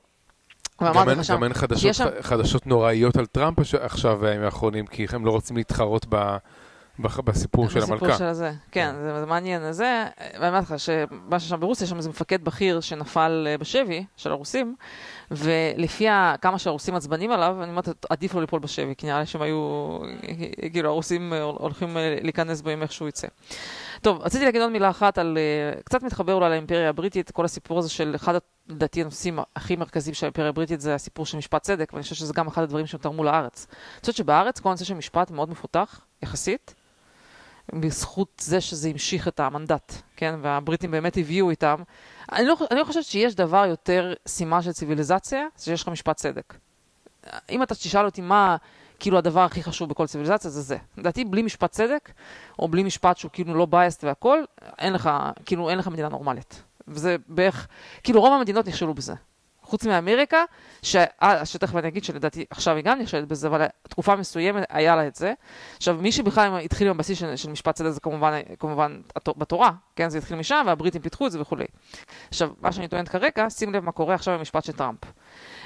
[0.83, 5.27] גם אין- גם אין חדשות- שם- חדשות נוראיות על טראמפ עכשיו בימים האחרונים, כי הם
[5.27, 6.37] לא רוצים להתחרות ב-
[7.01, 8.19] בסיפור של בסיפור המלכה.
[8.19, 9.73] של הזה, כן, זה, זה מעניין.
[9.73, 14.05] זה, ואני אומרת לך, שמה ששם ברוסיה, יש שם איזה מפקד בכיר שנפל אה, בשבי
[14.17, 14.77] של הרוסים,
[15.31, 16.07] ולפי
[16.41, 19.99] כמה שהרוסים עצבנים עליו, אני אומרת, עדיף לו ליפול בשבי, כי נראה לי שהם היו,
[20.73, 23.29] כאילו, הרוסים אה, הולכים אה, להיכנס בו עם איך שהוא יצא.
[24.03, 27.79] טוב, רציתי להגיד עוד מילה אחת על, אה, קצת מתחבר אולי לאימפריה הבריטית, כל הסיפור
[27.79, 28.35] הזה של אחד,
[28.69, 32.33] לדעתי, הנושאים הכי מרכזיים של האימפריה הבריטית זה הסיפור של משפט צדק, ואני חושבת שזה
[32.33, 33.67] גם אחד הדברים שהם תרמו לארץ.
[33.71, 36.75] אני חושבת שבארץ כל הנושא של משפט מאוד מפותח, יחסית.
[37.73, 40.35] בזכות זה שזה המשיך את המנדט, כן?
[40.43, 41.83] והבריטים באמת הביאו איתם.
[42.33, 46.17] אני לא, אני לא חושבת שיש דבר יותר סימן של ציוויליזציה, זה שיש לך משפט
[46.17, 46.55] צדק.
[47.51, 48.57] אם אתה תשאל אותי מה
[49.01, 50.77] כאילו הדבר הכי חשוב בכל ציוויליזציה, זה זה.
[50.99, 52.13] לדעתי, בלי משפט צדק,
[52.59, 54.45] או בלי משפט שהוא כאילו לא בייסט והכל,
[54.79, 55.11] אין לך,
[55.45, 56.63] כאילו, אין לך מדינה נורמלית.
[56.89, 57.69] וזה בערך,
[58.03, 59.15] כאילו רוב המדינות נכשלו בזה.
[59.71, 60.45] חוץ מאמריקה,
[60.83, 60.97] ש...
[61.45, 65.15] שתכף אני אגיד שלדעתי עכשיו היא גם נכשלת בזה, אבל תקופה מסוימת היה לה את
[65.15, 65.33] זה.
[65.77, 69.01] עכשיו, מי שבכלל התחיל עם הבסיס של, של משפט צדק זה כמובן, כמובן
[69.37, 70.09] בתורה, כן?
[70.09, 71.65] זה התחיל משם, והבריטים פיתחו את זה וכולי.
[72.29, 74.99] עכשיו, מה שאני טוענת כרגע, שים לב מה קורה עכשיו במשפט של טראמפ.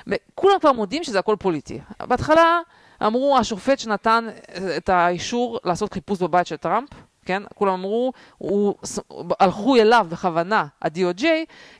[0.07, 1.81] וכולם כבר מודים שזה הכל פוליטי.
[2.01, 2.61] בהתחלה
[3.03, 4.29] אמרו, השופט שנתן
[4.77, 6.89] את האישור לעשות חיפוש בבית של טראמפ,
[7.27, 7.43] כן?
[7.55, 8.75] כולם אמרו, הוא,
[9.41, 11.25] הלכו אליו בכוונה, ה-DOJ,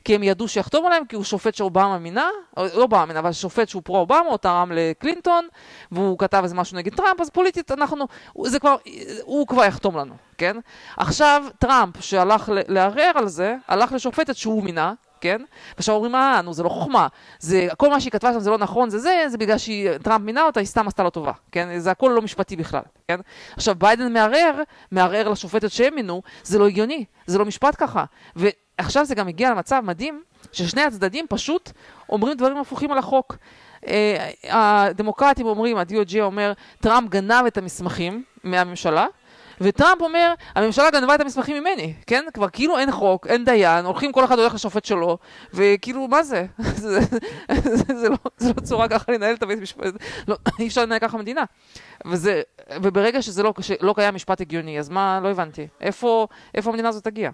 [0.03, 2.27] כי הם ידעו שיחתום עליהם, כי הוא שופט שאובמה מינה,
[2.57, 5.47] לא אובמה מינה, אבל שופט שהוא פרו-אובמה, או תרם לקלינטון,
[5.91, 8.75] והוא כתב איזה משהו נגד טראמפ, אז פוליטית אנחנו, הוא- זה כבר,
[9.23, 10.57] הוא כבר יחתום לנו, כן?
[10.97, 14.93] עכשיו, טראמפ, שהלך לערער על זה, הלך לשופטת שהוא מינה,
[15.25, 15.41] כן?
[15.75, 17.07] ועכשיו אומרים, אה, נו, זה לא חוכמה.
[17.39, 20.43] זה, כל מה שהיא כתבה שם זה לא נכון, זה זה, זה בגלל שטראמפ מינה
[20.43, 21.79] אותה, היא סתם עשתה לו טובה, כן?
[21.79, 23.19] זה הכל לא משפטי בכלל, כן?
[23.55, 24.61] עכשיו, ביידן מערער,
[24.91, 28.05] מערער לשופטת שהם מינו, זה לא הגיוני, זה לא משפט ככה.
[28.35, 31.71] ועכשיו זה גם הגיע למצב מדהים, ששני הצדדים פשוט
[32.09, 33.37] אומרים דברים הפוכים על החוק.
[33.87, 39.07] אה, הדמוקרטים אומרים, ה-DOJ אומר, טראמפ גנב את המסמכים מהממשלה,
[39.61, 42.25] וטראמפ אומר, הממשלה גנבה את המסמכים ממני, כן?
[42.33, 45.17] כבר כאילו אין חוק, אין דיין, הולכים, כל אחד הולך לשופט שלו,
[45.53, 46.45] וכאילו, מה זה?
[46.75, 46.99] זה,
[47.63, 49.93] זה, זה, לא, זה לא צורה ככה לנהל את הבית משפט,
[50.27, 51.43] לא, אי אפשר לנהל ככה מדינה.
[52.05, 52.41] וזה,
[52.81, 55.67] וברגע שזה לא, שלא קיים משפט הגיוני, אז מה, לא הבנתי.
[55.81, 57.29] איפה, איפה המדינה הזאת תגיע?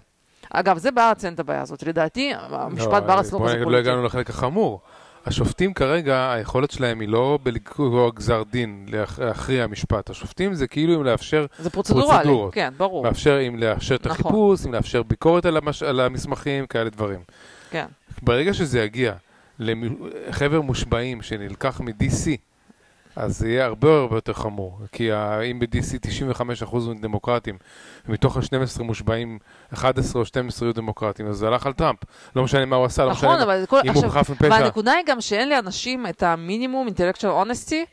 [0.50, 1.82] אגב, זה בארץ אין את הבעיה הזאת.
[1.82, 3.80] לדעתי, המשפט בארץ לא כזה לא פוליטי.
[3.80, 4.80] הגענו לחלק החמור.
[5.26, 10.10] השופטים כרגע, היכולת שלהם היא לא בלקבוע גזר דין, להכ- להכריע משפט.
[10.10, 12.54] השופטים זה כאילו אם לאפשר, זה פרוצדורלי, פרוצדורות.
[12.54, 13.06] כן, ברור.
[13.06, 14.12] לאפשר, אם לאפשר את נכון.
[14.12, 17.20] החיפוש, אם לאפשר ביקורת על, המש, על המסמכים, כאלה דברים.
[17.70, 17.86] כן.
[18.22, 19.12] ברגע שזה יגיע
[19.58, 22.30] לחבר מושבעים שנלקח מ-DC,
[23.16, 24.78] אז זה יהיה הרבה הרבה יותר חמור.
[24.92, 25.10] כי
[25.50, 26.08] אם ב-DC
[26.38, 27.58] 95% הם דמוקרטים,
[28.08, 29.38] ומתוך ה-12 מושבעים
[29.74, 31.98] 11 או 12 היו דמוקרטים, אז זה הלך על טראמפ.
[32.36, 33.80] לא משנה מה הוא עשה, לא משנה נכון, כל...
[33.84, 34.48] אם הוא חף מפשע.
[34.50, 37.86] והנקודה היא גם שאין לאנשים את המינימום intellectual honesty,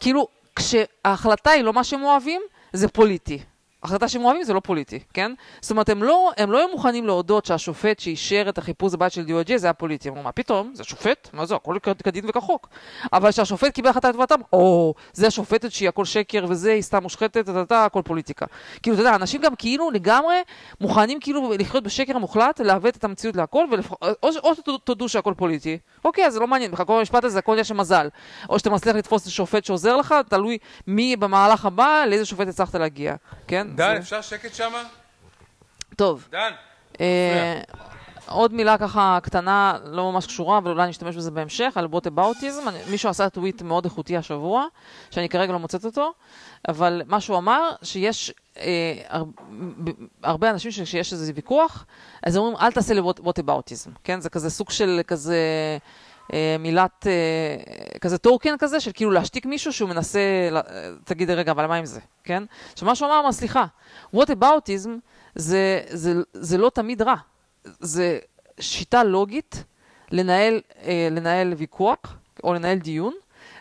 [0.00, 2.42] כאילו, כשההחלטה היא לא מה שהם אוהבים,
[2.72, 3.38] זה פוליטי.
[3.82, 5.32] החלטה שהם אוהבים זה לא פוליטי, כן?
[5.60, 9.24] זאת אומרת, הם לא, הם לא היו מוכנים להודות שהשופט שאישר את החיפוש בבית של
[9.26, 10.08] DOJ זה היה פוליטי.
[10.08, 10.70] הם אמרו, מה פתאום?
[10.74, 11.28] זה שופט?
[11.32, 11.54] מה זה?
[11.54, 12.68] הכל כדין וכחוק.
[13.12, 17.36] אבל כשהשופט קיבל החלטה לטובתם, או, זה השופטת שהיא הכל שקר וזה, היא סתם מושחתת,
[17.36, 18.46] אתה יודע, הכל פוליטיקה.
[18.82, 20.36] כאילו, אתה יודע, אנשים גם כאילו לגמרי
[20.80, 23.64] מוכנים כאילו לחיות בשקר המוחלט, לעוות את המציאות להכל.
[24.22, 25.78] או, שתודו שהכל פוליטי.
[26.04, 28.08] אוקיי, אז זה לא מעניין, בכלל כל המשפט הזה, הכל של מזל.
[28.48, 32.74] או שאתה מצליח לתפוס את השופט שעוזר לך, תלוי מי במהלך הבא, לאיזה שופט הצלחת
[32.74, 33.14] להגיע,
[33.48, 33.67] כן?
[33.74, 33.98] דן, זה...
[33.98, 34.82] אפשר שקט שמה?
[35.96, 36.28] טוב.
[36.30, 36.50] דן.
[37.00, 37.60] אה,
[38.28, 42.62] עוד מילה ככה קטנה, לא ממש קשורה, אבל אולי נשתמש בזה בהמשך, על בוטבאוטיזם.
[42.90, 44.66] מישהו עשה טוויט מאוד איכותי השבוע,
[45.10, 46.12] שאני כרגע לא מוצאת אותו,
[46.68, 48.64] אבל מה שהוא אמר, שיש אה,
[49.08, 49.24] הר,
[50.22, 51.86] הרבה אנשים שכשיש איזה ויכוח,
[52.22, 54.20] אז אומרים, אל תעשה לי בוטבאוטיזם, כן?
[54.20, 55.38] זה כזה סוג של כזה...
[56.32, 60.20] אה, מילת, אה, כזה טוקן כזה, של כאילו להשתיק מישהו שהוא מנסה,
[61.04, 62.42] תגיד רגע, אבל מה עם זה, כן?
[62.72, 63.66] עכשיו מה שהוא אמר, אמר, סליחה,
[64.16, 64.88] whataboutism
[65.34, 67.16] זה, זה, זה לא תמיד רע.
[67.64, 68.18] זה
[68.60, 69.64] שיטה לוגית
[70.10, 73.14] לנהל, אה, לנהל ויכוח או לנהל דיון,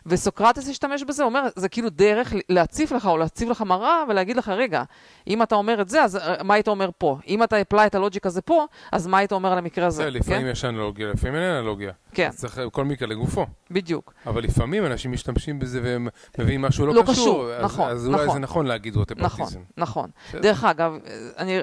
[0.08, 4.38] וסוקרטס השתמש בזה, הוא אומר, זה כאילו דרך להציף לך או להציב לך מראה ולהגיד
[4.38, 4.84] לך, רגע,
[5.28, 7.18] אם אתה אומר את זה, אז אה, מה היית אומר פה?
[7.28, 10.04] אם אתה אפלי את הלוג'יק הזה פה, אז מה היית אומר על המקרה הזה?
[10.04, 10.48] זה, לפעמים כן?
[10.48, 11.92] יש אנלוגיה, לפעמים אין אנלוגיה.
[12.14, 12.30] כן.
[12.30, 13.46] צריך כל מקרה לגופו.
[13.72, 14.14] בדיוק.
[14.26, 16.08] אבל לפעמים אנשים משתמשים בזה והם
[16.40, 17.14] מביאים משהו לא, לא קשור.
[17.14, 18.34] קשור, אז, נכון, אז אולי נכון.
[18.34, 19.60] זה נכון להגיד ווטאבוטיזם.
[19.78, 20.42] נכון, נכון.
[20.42, 20.98] דרך אגב,
[21.38, 21.60] אני...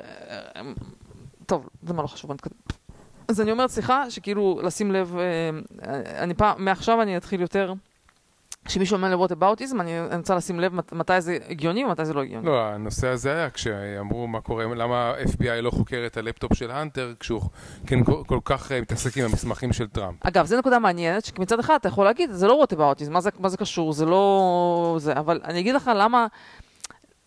[1.46, 2.30] טוב, זה מה לא חשוב,
[3.28, 5.16] אז אני אומרת, סליחה, שכאילו לשים לב,
[6.18, 7.74] אני פעם, מעכשיו אני אתחיל יותר,
[8.64, 12.46] כשמישהו אומר לוואט אבאוטיזם, אני רוצה לשים לב מתי זה הגיוני ומתי זה לא הגיוני.
[12.46, 17.12] לא, הנושא הזה היה כשאמרו מה קורה, למה ה-FBI לא חוקר את הלפטופ של האנטר,
[17.20, 17.42] כשהוא
[17.86, 20.26] כן כל כך מתעסק עם המסמכים של טראמפ.
[20.26, 23.48] אגב, זו נקודה מעניינת, שמצד אחד אתה יכול להגיד, זה לא וואט אבאוטיזם, מה, מה
[23.48, 24.96] זה קשור, זה לא...
[25.00, 26.26] זה, אבל אני אגיד לך למה,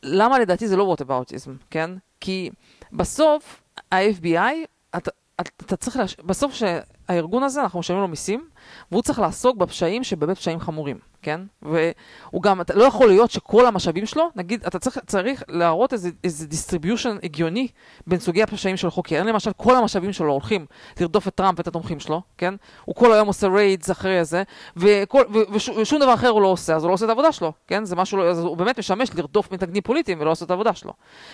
[0.03, 1.91] למה לדעתי זה לא וואט אבאוטיזם, כן?
[2.21, 2.49] כי
[2.93, 3.61] בסוף
[3.91, 4.55] ה-FBI,
[4.97, 5.11] אתה,
[5.41, 6.15] אתה צריך, לש...
[6.15, 8.49] בסוף שהארגון הזה, אנחנו משלמים לו מיסים,
[8.91, 10.97] והוא צריך לעסוק בפשעים שבאמת פשעים חמורים,
[11.28, 11.41] כן?
[11.61, 16.09] והוא גם, אתה, לא יכול להיות שכל המשאבים שלו, נגיד, אתה צריך, צריך להראות איזה,
[16.23, 17.67] איזה distribution הגיוני
[18.07, 19.23] בין סוגי הפשעים של חוקר.
[19.23, 20.65] למשל, כל המשאבים שלו הולכים
[20.99, 22.53] לרדוף את טראמפ ואת התומכים שלו, כן?
[22.86, 24.43] הוא כל היום עושה raids אחרי זה,
[24.78, 27.32] וכל, ו, וש, ושום דבר אחר הוא לא עושה, אז הוא לא עושה את העבודה
[27.32, 27.86] שלו, כן?
[27.86, 30.93] זה משהו, לא, אז הוא באמת משמש לרדוף מתנגדים פוליטיים ולא עושה את העבודה שלו.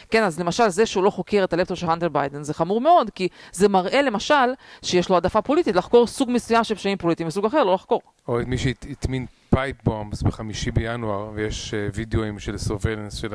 [0.10, 3.10] כן, אז למשל, זה שהוא לא חוקר את הלפטופ של הנטר ביידן, זה חמור מאוד,
[3.10, 7.46] כי זה מראה למשל שיש לו העדפה פוליטית לחקור סוג מסוים של פשעים פוליטיים וסוג
[7.46, 8.02] אחר לא לחקור.
[8.28, 13.34] או את מי שהטמין pipe bombs בחמישי בינואר, ויש uh, וידאוים של surveillance של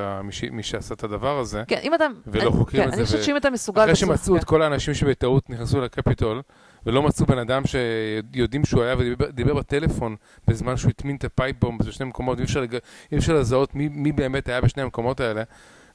[0.53, 2.07] מי שעשה את את הזה, כן, אם אתה...
[2.27, 3.07] ולא אני, חוקרים כן, את אני זה.
[3.07, 3.83] חושבת שאם אתה מסוגל...
[3.83, 4.41] אחרי שמצאו כן.
[4.41, 6.43] את כל האנשים שבטעות נכנסו לקפיטול,
[6.87, 10.16] ולא מצאו בן אדם שיודעים שהוא היה ודיבר בטלפון
[10.47, 12.64] בזמן שהוא הטמין את ה pipe bombs בשני מקומות, אפשר.
[13.12, 15.43] אי אפשר לזהות מי, מי באמת היה בשני המקומות האלה.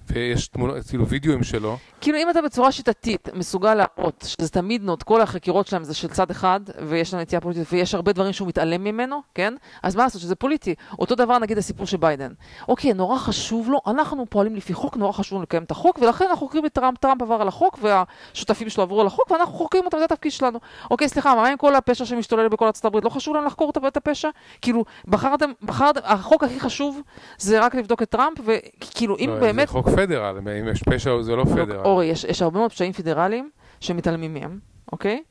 [0.08, 1.78] ויש תמונות, כאילו וידאוים שלו.
[2.02, 6.08] כאילו אם אתה בצורה שיטתית מסוגל להראות שזה תמיד נוט, כל החקירות שלהם זה של
[6.08, 9.54] צד אחד, ויש להם נטייה פוליטית, ויש הרבה דברים שהוא מתעלם ממנו, כן?
[9.84, 10.76] אז מה לעשות שזה פוליטי.
[11.00, 12.32] אותו דבר נגיד הסיפור של ביידן.
[12.68, 16.26] אוקיי, נורא חשוב לו, אנחנו פועלים לפי חוק, נורא חשוב לנו לקיים את החוק, ולכן
[16.30, 19.86] אנחנו חוקרים את טראמפ, טראמפ עבר על החוק, והשותפים שלו עברו על החוק, ואנחנו חוקרים
[19.86, 20.60] אותם, זה התפקיד שלנו.
[20.92, 23.04] אוקיי, סליחה, מה עם כל הפשע שמשתולל בכל ארצות הברית?
[23.04, 24.30] לא חשוב לנו לחקור את הפשע?
[24.62, 27.02] כאילו, בחרתם, בחרתם, החוק הכי חשוב
[27.38, 29.68] זה רק לבדוק את טראמפ, וכאילו, אם לא, באמת...
[29.68, 31.86] זה חוק federal, אם יש פשע זה לא federal.
[31.86, 34.60] אורי, יש, יש הרבה מאוד פשעים פדרליים שמתעלמים מהם,
[34.92, 35.24] אוקיי?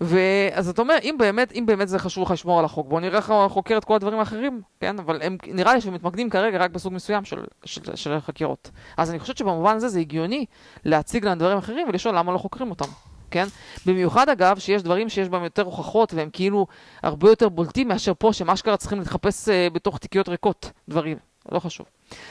[0.00, 3.16] ואז אתה אומר, אם באמת, אם באמת זה חשוב לך לשמור על החוק, בוא נראה
[3.16, 4.98] איך הוא חוקר את כל הדברים האחרים, כן?
[4.98, 8.70] אבל הם, נראה לי שהם מתמקדים כרגע רק בסוג מסוים של, של, של החקירות.
[8.96, 10.44] אז אני חושבת שבמובן הזה זה הגיוני
[10.84, 12.88] להציג להם דברים אחרים ולשאול למה לא חוקרים אותם.
[13.30, 13.46] כן?
[13.86, 16.66] במיוחד אגב, שיש דברים שיש בהם יותר הוכחות והם כאילו
[17.02, 21.16] הרבה יותר בולטים מאשר פה, שהם אשכרה צריכים להתחפש uh, בתוך תיקיות ריקות, דברים.
[21.52, 21.86] לא חשוב.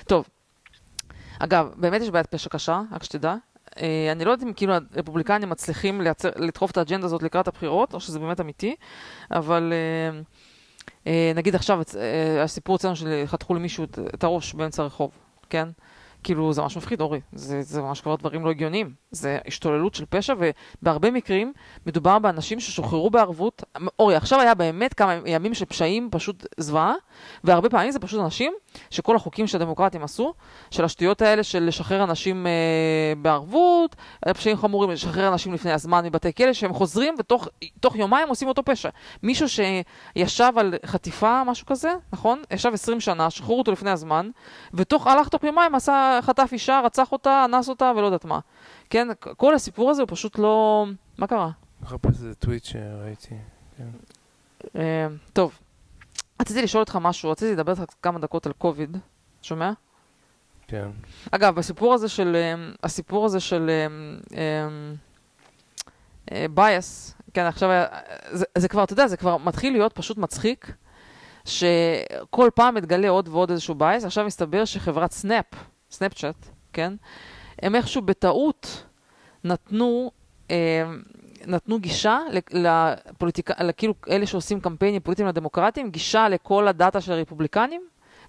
[0.08, 0.28] טוב,
[1.40, 3.36] אגב, באמת יש בעיית פשע קשה, רק שתדע.
[3.70, 3.80] Uh,
[4.12, 8.00] אני לא יודעת אם כאילו הרפובליקנים מצליחים לייצר, לדחוף את האג'נדה הזאת לקראת הבחירות, או
[8.00, 8.76] שזה באמת אמיתי,
[9.32, 11.82] אבל uh, uh, נגיד עכשיו,
[12.44, 15.12] הסיפור אצלנו שחתכו למישהו את, את הראש באמצע הרחוב,
[15.50, 15.68] כן?
[16.28, 17.20] כאילו, זה ממש מפחיד, אורי.
[17.34, 18.94] זה, זה ממש כבר דברים לא הגיוניים.
[19.12, 20.34] זה השתוללות של פשע,
[20.82, 21.54] ובהרבה מקרים
[21.86, 23.64] מדובר באנשים ששוחררו בערבות.
[24.00, 26.94] אורי, עכשיו היה באמת כמה ימים של פשעים פשוט זוועה,
[27.44, 28.54] והרבה פעמים זה פשוט אנשים
[28.90, 30.34] שכל החוקים שהדמוקרטים עשו,
[30.72, 33.96] של השטויות האלה של לשחרר אנשים אה, בערבות,
[34.30, 38.90] פשעים חמורים, לשחרר אנשים לפני הזמן מבתי כלא, שהם חוזרים ותוך יומיים עושים אותו פשע.
[39.24, 42.42] מישהו שישב על חטיפה, משהו כזה, נכון?
[42.52, 44.30] ישב 20 שנה, שחררו אותו לפני הזמן,
[44.74, 48.40] ותוך, הלך תוך יומיים, עשה, חטף אישה, רצח אותה, אנס אותה ולא יודעת מה.
[48.90, 49.08] כן,
[49.38, 50.86] כל הסיפור הזה הוא פשוט לא...
[51.18, 51.50] מה קרה?
[51.82, 53.36] מחפש איזה טוויט שראיתי.
[53.78, 53.88] כן.
[54.76, 55.60] אה, טוב.
[56.42, 58.98] רציתי לשאול אותך משהו, רציתי לדבר איתך כמה דקות על קוביד,
[59.42, 59.72] שומע?
[60.68, 60.88] כן.
[61.32, 63.70] אגב, הסיפור הזה של, אמ, הסיפור הזה של
[66.54, 67.86] bias, כן, עכשיו, היה-
[68.32, 70.72] זה, זה כבר, אתה יודע, זה כבר מתחיל להיות פשוט מצחיק,
[71.46, 75.46] שכל פעם מתגלה עוד ועוד איזשהו bias, עכשיו מסתבר שחברת סנאפ,
[75.92, 76.94] סנאפצ'אט, כן,
[77.62, 78.84] הם איכשהו בטעות
[79.44, 80.12] נתנו,
[80.50, 80.56] אמ,
[81.48, 82.20] נתנו גישה
[82.52, 87.82] לפוליטיקה, כאילו אלה שעושים קמפיינים פוליטיים לדמוקרטים, גישה לכל הדאטה של הרפובליקנים.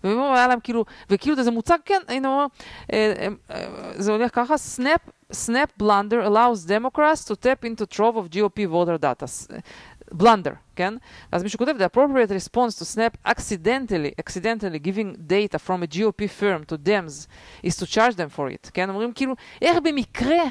[0.05, 2.47] והיה להם כאילו, וכאילו זה מוצג, כן, הנה
[2.93, 8.17] אה, אה, אה, זה הולך ככה, Snap, Snap blunder allows Democrats to tap into trove
[8.17, 9.27] of GOP voter data.
[10.12, 10.94] בלנדר, כן?
[11.34, 16.30] ואז מישהו כותב, the appropriate response to Snap accidentally, accidentally giving data from a GOP
[16.30, 17.28] firm to Dems
[17.64, 18.90] is to charge them for it, כן?
[18.90, 20.44] אומרים כאילו, איך במקרה,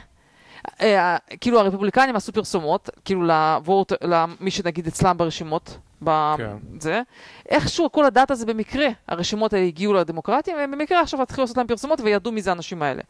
[0.81, 6.07] אה, כאילו הרפובליקנים עשו פרסומות, כאילו לוורט, למי שנגיד אצלם ברשימות, כן.
[6.73, 7.01] בזה,
[7.49, 11.67] איכשהו כל הדאטה הזה במקרה, הרשימות האלה הגיעו לדמוקרטים, והם במקרה עכשיו התחילו לעשות להם
[11.67, 13.01] פרסומות וידעו מי זה האנשים האלה.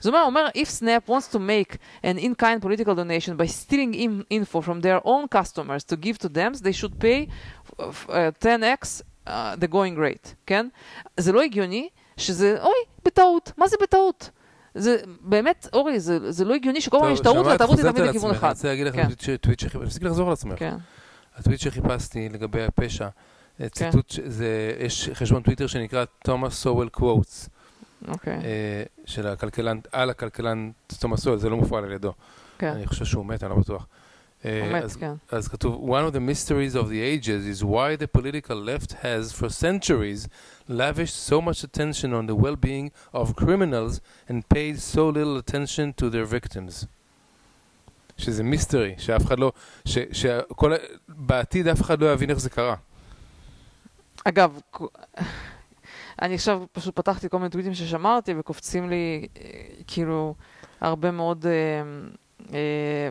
[0.00, 4.24] זאת אומרת, אומר, if Snap wants to make an in-kind political donation by stealing in-
[4.30, 7.28] info from their own customers to give to them, they should pay
[7.78, 9.30] uh, 10x uh,
[9.60, 10.68] the going rate, כן?
[11.16, 12.72] זה לא הגיוני שזה, אוי,
[13.04, 14.30] בטעות, מה זה בטעות?
[14.74, 18.30] זה באמת, אורי, זה, זה לא הגיוני שכל פעם יש טעות והטעות היא תמיד לכיוון
[18.30, 18.48] אני אחד.
[18.48, 19.02] רוצה להגיד לך כן.
[19.36, 20.58] טוויט- שחיפשתי, תפסיק לחזור על עצמך.
[20.58, 20.74] כן,
[21.36, 23.08] הטוויט שחיפשתי לגבי הפשע,
[23.58, 23.68] כן.
[23.68, 24.46] ציטוט, ש- זה,
[24.80, 27.48] יש חשבון טוויטר שנקרא Thomas Sowell Quotes,
[28.08, 28.38] אוקיי,
[29.04, 30.70] של הכלכלן, על הכלכלן
[31.00, 32.12] תומאס סוול, זה לא מופעל על ידו.
[32.58, 32.68] כן.
[32.72, 33.86] אני חושב שהוא מת, אני לא בטוח.
[34.44, 35.12] אה, אז- כן.
[35.30, 39.32] אז כתוב, One of the mysteries of the ages is why the political left has
[39.40, 40.28] for centuries
[40.70, 46.10] lavished so much attention on the well-being of criminals and paid so little attention to
[46.10, 46.86] their victims.
[48.16, 49.52] שזה מיסטרי, שאף אחד לא,
[49.84, 50.72] ש, שכל,
[51.08, 52.74] בעתיד אף אחד לא יבין איך זה קרה.
[54.24, 54.60] אגב,
[56.22, 59.50] אני עכשיו פשוט פתחתי כל מיני טוויטים ששמרתי וקופצים לי אה,
[59.86, 60.34] כאילו
[60.80, 61.52] הרבה מאוד, אה,
[62.54, 63.08] אה,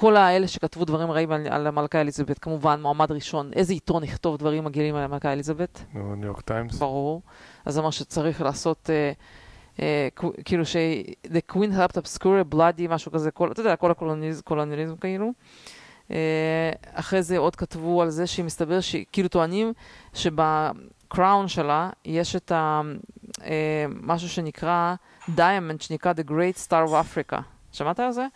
[0.00, 4.36] כל האלה שכתבו דברים רעים על, על המלכה אליזבת, כמובן מועמד ראשון, איזה עיתון יכתוב
[4.36, 5.84] דברים מגעילים על המלכה אליזבת?
[5.94, 6.78] ניו יורק טיימס.
[6.78, 7.22] ברור.
[7.64, 9.12] אז אמר שצריך לעשות, אה,
[9.80, 10.08] אה,
[10.44, 10.76] כאילו ש...
[11.24, 15.32] The Queen helped obscure bloody, משהו כזה, כל, אתה יודע, כל הקולוניז, קולוניאליזם כאילו.
[16.10, 19.72] אה, אחרי זה עוד כתבו על זה שהיא מסתבר שכאילו טוענים
[20.14, 22.80] שב crown שלה יש את ה...
[23.44, 24.94] אה, משהו שנקרא
[25.36, 27.42] diamond, שנקרא The Great Star of Africa.
[27.72, 28.26] שמעת על זה?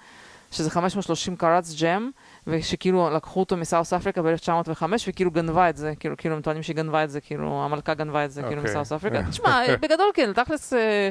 [0.53, 2.11] שזה 530 carats gem,
[2.47, 6.63] ושכאילו לקחו אותו מ South Africa ב-1905, וכאילו גנבה את זה, כאילו, כאילו הם טוענים
[6.63, 8.71] שהיא גנבה את זה, כאילו, המלכה גנבה את זה, כאילו, אוקיי.
[8.71, 9.23] מסאוס אפריקה.
[9.31, 11.11] תשמע, בגדול כן, תכלס, אה,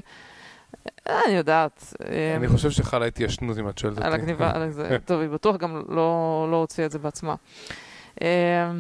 [1.07, 1.93] אה, אני יודעת.
[2.05, 4.07] אה, אני חושב שחלה התיישנות אם את שואלת אותי.
[4.07, 4.97] על הגניבה, על זה.
[5.05, 7.35] טוב, היא בטוח גם לא לא הוציאה את זה בעצמה.
[8.21, 8.71] אה,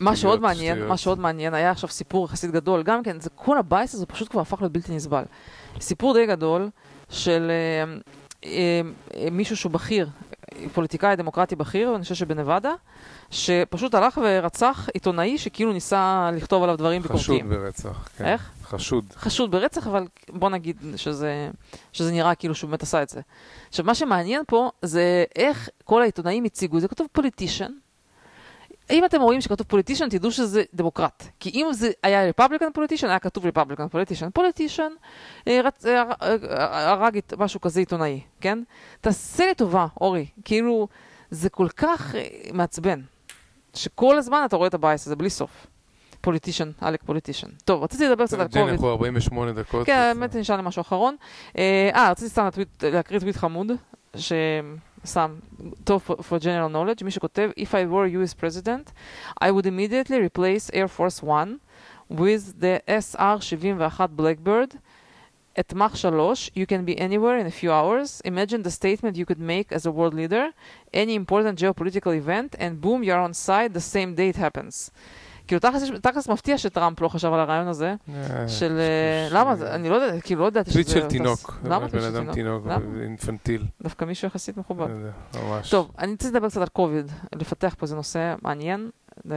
[0.00, 0.86] מה שעוד מעניין.
[0.86, 4.30] מה שעוד מעניין, היה עכשיו סיפור יחסית גדול, גם כן, זה כל הבייס הזה פשוט
[4.30, 5.22] כבר הפך להיות בלתי נסבל.
[5.80, 6.70] סיפור די גדול
[7.10, 7.98] של אה, אה, אה,
[9.30, 10.08] מישהו שהוא בכיר,
[10.74, 12.72] פוליטיקאי דמוקרטי בכיר, אני חושב שבנבדה,
[13.30, 17.48] שפשוט הלך ורצח עיתונאי שכאילו ניסה לכתוב עליו דברים חשוד ביקורתיים.
[17.50, 18.08] ברצח.
[18.16, 18.24] כן.
[18.24, 18.50] איך?
[18.62, 19.04] חשוד.
[19.16, 21.50] חשוד ברצח, אבל בוא נגיד שזה,
[21.92, 23.20] שזה נראה כאילו שהוא באמת עשה את זה.
[23.68, 26.88] עכשיו, מה שמעניין פה זה איך כל העיתונאים הציגו את זה.
[26.88, 27.72] כתוב politician.
[28.90, 31.24] אם אתם רואים שכתוב politician, תדעו שזה דמוקרט.
[31.40, 34.28] כי אם זה היה Republican politician, היה כתוב Republican politician.
[34.34, 34.92] politician
[35.48, 35.60] אה,
[36.92, 38.58] הרג את- משהו כזה עיתונאי, כן?
[39.00, 40.26] תעשה לי טובה, אורי.
[40.44, 40.88] כאילו,
[41.30, 43.00] זה כל כך אה, מעצבן,
[43.74, 45.66] שכל הזמן אתה רואה את ה bias הזה, בלי סוף.
[46.20, 47.48] politician, עלק politician.
[47.64, 48.68] טוב, רציתי לדבר קצת על קוביד.
[48.68, 49.86] אנחנו 48 דקות.
[49.86, 51.16] כן, האמת נשאר לי משהו אחרון.
[51.58, 52.48] אה, אה, רציתי סתם
[52.82, 53.72] להקריא טוויט חמוד,
[55.08, 55.42] סתם
[55.84, 58.92] טוב for, for, general knowledge, מישהו כותב, if I were US president,
[59.38, 61.60] I would immediately replace Air Force One
[62.08, 64.78] with the SR-71 Blackbird
[65.58, 68.20] at Mach 3, you can be anywhere in a few hours.
[68.24, 70.52] Imagine the statement you could make as a world leader,
[70.94, 74.92] any important geopolitical event, and boom, you're on site the same day it happens.
[75.48, 75.60] כאילו,
[76.02, 77.94] תכלס מפתיע שטראמפ לא חשב על הרעיון הזה.
[78.14, 78.78] אה, של...
[78.78, 79.52] אה, למה?
[79.52, 81.00] אני לא יודע, כאילו לא ידעתי טוויט שזה...
[81.00, 81.60] של תינוק.
[81.64, 82.66] למה בן טוויט של אדם תינוק?
[83.02, 83.64] אינפנטיל.
[83.82, 84.88] דווקא מישהו יחסית מכובד.
[85.34, 85.70] לא ממש.
[85.70, 88.90] טוב, אני רוצה לדבר קצת על קוביד, לפתח פה איזה נושא מעניין,
[89.30, 89.36] אה,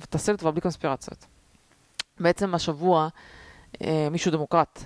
[0.00, 1.26] ותעשה לי טובה בלי קונספירציות.
[2.20, 3.08] בעצם השבוע
[4.10, 4.84] מישהו דמוקרט,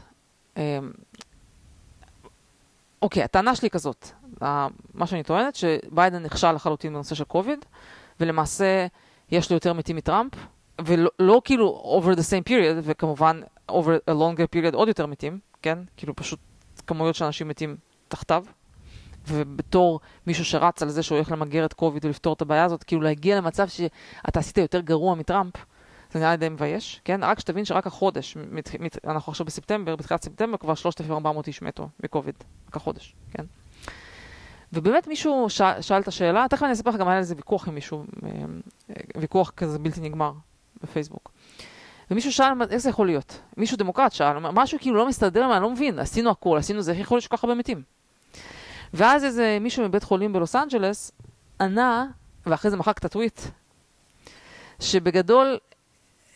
[3.03, 4.09] אוקיי, הטענה שלי כזאת,
[4.95, 7.65] מה שאני טוענת, שביידן נכשל לחלוטין בנושא של קוביד,
[8.21, 8.87] ולמעשה
[9.31, 10.33] יש לו יותר מתים מטראמפ,
[10.85, 15.39] ולא לא כאילו over the same period, וכמובן over a longer period עוד יותר מתים,
[15.63, 15.79] כן?
[15.97, 16.39] כאילו פשוט
[16.87, 17.77] כמויות של אנשים מתים
[18.09, 18.45] תחתיו.
[19.29, 23.03] ובתור מישהו שרץ על זה שהוא הולך למגר את קוביד ולפתור את הבעיה הזאת, כאילו
[23.03, 25.53] להגיע למצב שאתה עשית יותר גרוע מטראמפ,
[26.13, 27.25] זה נראה לי די מבייש, כן?
[27.25, 31.89] רק שתבין שרק החודש, מת, מת, אנחנו עכשיו בספטמבר, בתחילת ספטמבר כבר 3,400 איש מתו
[32.05, 32.35] מקוביד,
[32.69, 33.45] רק החודש, כן?
[34.75, 35.63] ובאמת מישהו ש...
[35.81, 38.31] שאל את השאלה, תכף אני אספר לך גם היה איזה ויכוח עם מישהו, אה,
[39.17, 40.33] ויכוח כזה בלתי נגמר
[40.83, 41.33] בפייסבוק.
[42.11, 43.41] ומישהו שאל, איך זה יכול להיות?
[43.57, 47.01] מישהו דמוקרט שאל, משהו כאילו לא מסתדר, אני לא מבין, עשינו הכל, עשינו זה, איך
[47.01, 47.45] יכול להיות שכל כך?
[48.95, 51.13] ואז איזה מישהו מבית חולים בלוס אנג'לס
[51.61, 52.07] ענה,
[52.47, 53.41] ואחרי זה מחק את הטוויט,
[54.81, 55.59] שבגדול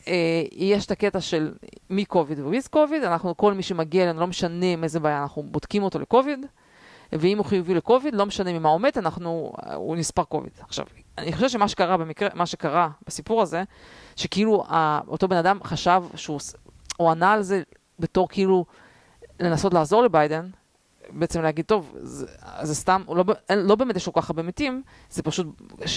[0.09, 1.55] אה, יש את הקטע של
[1.91, 5.43] מי קוביד וויז קוביד, אנחנו, כל מי שמגיע אלינו, לא משנה עם איזה בעיה, אנחנו
[5.43, 6.47] בודקים אותו לקוביד,
[7.13, 10.53] ואם הוא חיובי לקוביד, לא משנה ממה הוא מת, אנחנו, הוא נספר קוביד.
[10.61, 10.87] עכשיו,
[11.19, 13.63] אני חושבת שמה שקרה במקרה, מה שקרה בסיפור הזה,
[14.17, 14.65] שכאילו
[15.09, 16.41] אותו בן אדם חשב שהוא,
[16.97, 17.63] הוא ענה על זה
[17.99, 18.65] בתור כאילו
[19.41, 20.51] לנסות לעזור לביידן,
[21.11, 22.27] בעצם להגיד, טוב, זה,
[22.63, 23.25] זה סתם, לא,
[23.57, 25.47] לא באמת יש כל כך הרבה מתים, זה פשוט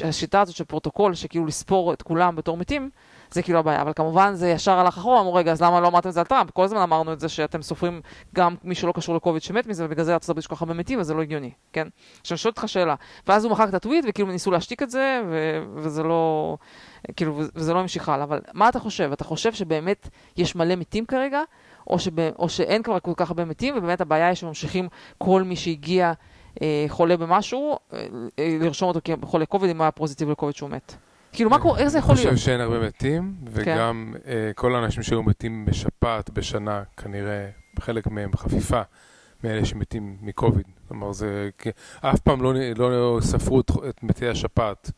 [0.04, 2.90] השיטה הזאת של פרוטוקול, שכאילו לספור את כולם בתור מתים,
[3.32, 3.82] זה כאילו הבעיה.
[3.82, 6.26] אבל כמובן זה ישר הלך אחורה, אמרו, רגע, אז למה לא אמרתם את זה על
[6.26, 6.52] טראמפ?
[6.52, 8.02] כל הזמן אמרנו את זה שאתם סופרים
[8.36, 11.00] גם מי שלא קשור לקוביד שמת מזה, ובגלל זה ארצות הברית כל כך הרבה מתים,
[11.00, 11.88] וזה לא הגיוני, כן?
[12.22, 12.96] עכשיו אני שואלת אותך שאלה.
[13.28, 16.58] ואז הוא מחק את הטוויט, וכאילו ניסו להשתיק את זה, ו- וזה לא...
[17.16, 18.24] כאילו, וזה לא המשיך הלאה.
[18.24, 19.12] אבל מה אתה חושב?
[19.12, 21.42] אתה חושב שבאמת יש מלא מתים כרגע?
[21.88, 25.56] או, שב, או שאין כבר כל כך הרבה מתים, ובאמת הבעיה היא שממשיכים כל מי
[25.56, 26.14] שהגיע
[26.62, 28.06] אה, חולה במשהו, אה,
[28.40, 30.96] אה, לרשום אותו כחולה קוביד, אם הוא היה פוזיטיב לקוביד שהוא מת.
[31.34, 32.28] כאילו, מה קורה, איך זה יכול להיות?
[32.28, 33.52] אני חושב שאין הרבה מתים, כן.
[33.52, 34.14] וגם.
[34.28, 38.82] אה, כל האנשים שהיו מתים בשפעת בשנה, כנראה חלק מהם חפיפה
[39.44, 40.66] מאלה שמתים מקוביד.
[40.88, 41.50] כלומר, זה...
[42.02, 44.92] אף פעם לא, לא ספרו את, את מתי השפעת.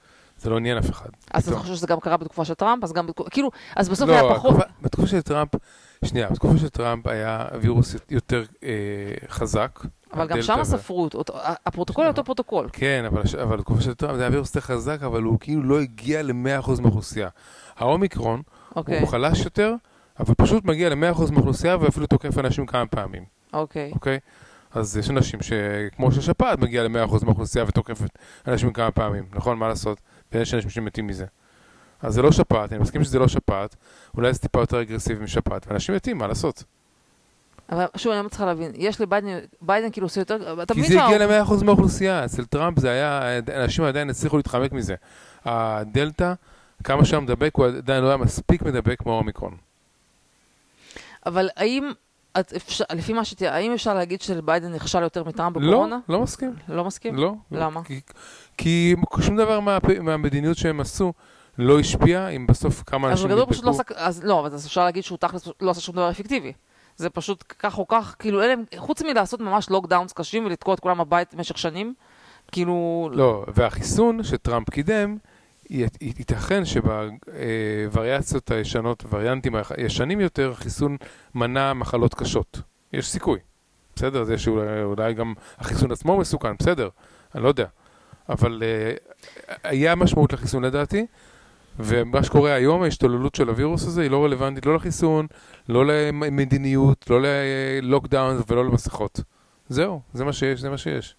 [0.44, 1.10] זה לא עניין אף אחד.
[1.34, 2.84] אז אתה חושב שזה גם קרה בתקופה של טראמפ?
[2.84, 4.56] אז גם, כאילו, אז בסוף לא, היה פחות...
[4.82, 5.50] בתקופה של טראמפ,
[6.06, 8.70] שנייה, בתקופה של טראמפ היה וירוס יותר אה,
[9.30, 9.80] חזק.
[10.14, 11.10] אבל גם שם ספרו.
[11.66, 12.70] הפרוטוקול היה אותו פרוטוקול.
[12.74, 15.80] כן, אבל, אבל בתקופה של טראמפ זה היה וירוס יותר חזק, אבל הוא כאילו לא
[15.80, 17.30] הגיע ל-100% מהאוכלוסייה.
[17.78, 18.42] האומיקרון,
[18.76, 19.00] אוקיי.
[19.00, 19.76] הוא חלש יותר,
[20.20, 23.24] אבל פשוט מגיע ל-100% מהאוכלוסייה ואפילו תוקף אנשים כמה פעמים.
[23.54, 23.92] אוקיי.
[23.94, 24.20] אוקיי?
[24.74, 29.58] אז יש אנשים שכמו ששפעת מגיע ל-100% מהאוכלוסייה ותוקפת אנשים כמה פעמים, נכון?
[29.58, 30.02] מה לעשות?
[30.34, 31.26] ויש אנשים שמתים מזה.
[32.02, 33.76] אז זה לא שפעת, אני מסכים שזה לא שפעת,
[34.18, 36.64] אולי זה טיפה יותר אגרסיבי משפעת, ואנשים מתים, מה לעשות?
[37.70, 39.28] אבל שוב, אני לא מצליחה להבין, יש לביידן,
[39.62, 43.40] ביידן כאילו עושה יותר, אתה מבין כי זה הגיע ל-100% מהאוכלוסייה, אצל טראמפ זה היה,
[43.64, 44.96] אנשים עדיין הצליחו להתחמק מזה.
[45.46, 46.34] הדלתא,
[46.84, 49.58] כמה שהיה מדבק, הוא עדיין לא היה מספיק מדבק כמו האומיקרון.
[51.26, 51.92] אבל האם,
[52.40, 56.00] את אפשר, לפי מה שתהיה, האם אפשר להגיד שלביידן נכשל יותר מטראמפ בקורונה?
[56.10, 56.54] לא, לא מסכים.
[56.68, 57.16] לא מסכים?
[57.16, 57.34] לא.
[57.52, 57.84] למה?
[57.84, 58.02] כי,
[58.58, 61.14] כי שום דבר מה, מהמדיניות שהם עשו
[61.58, 63.42] לא השפיע, אם בסוף כמה אנשים נדבקו.
[63.42, 65.96] אז בגדול פשוט לא עשה, אז לא, אבל אפשר להגיד שהוא תכלס לא עשה שום
[65.96, 66.54] דבר אפקטיבי.
[66.98, 70.98] זה פשוט כך או כך, כאילו אלה, חוץ מלעשות ממש לוקדאונס קשים ולתקוע את כולם
[70.98, 71.94] בבית במשך שנים,
[72.52, 73.10] כאילו...
[73.14, 75.18] לא, והחיסון שטראמפ קידם,
[76.02, 80.98] ייתכן שבווריאציות הישנות, וריאנטים הישנים יותר, החיסון
[81.36, 82.62] מנע מחלות קשות.
[82.94, 83.40] יש סיכוי.
[83.96, 84.24] בסדר?
[84.24, 86.90] זה שאולי גם החיסון עצמו מסוכן, בסדר,
[87.36, 87.66] אני לא יודע.
[88.30, 91.06] אבל uh, היה משמעות לחיסון לדעתי,
[91.80, 95.28] ומה שקורה היום, ההשתוללות של הווירוס הזה היא לא רלוונטית לא לחיסון,
[95.70, 99.20] לא למדיניות, לא ללוקדאון ולא למסכות.
[99.70, 101.16] זהו, זה מה שיש, זה מה שיש.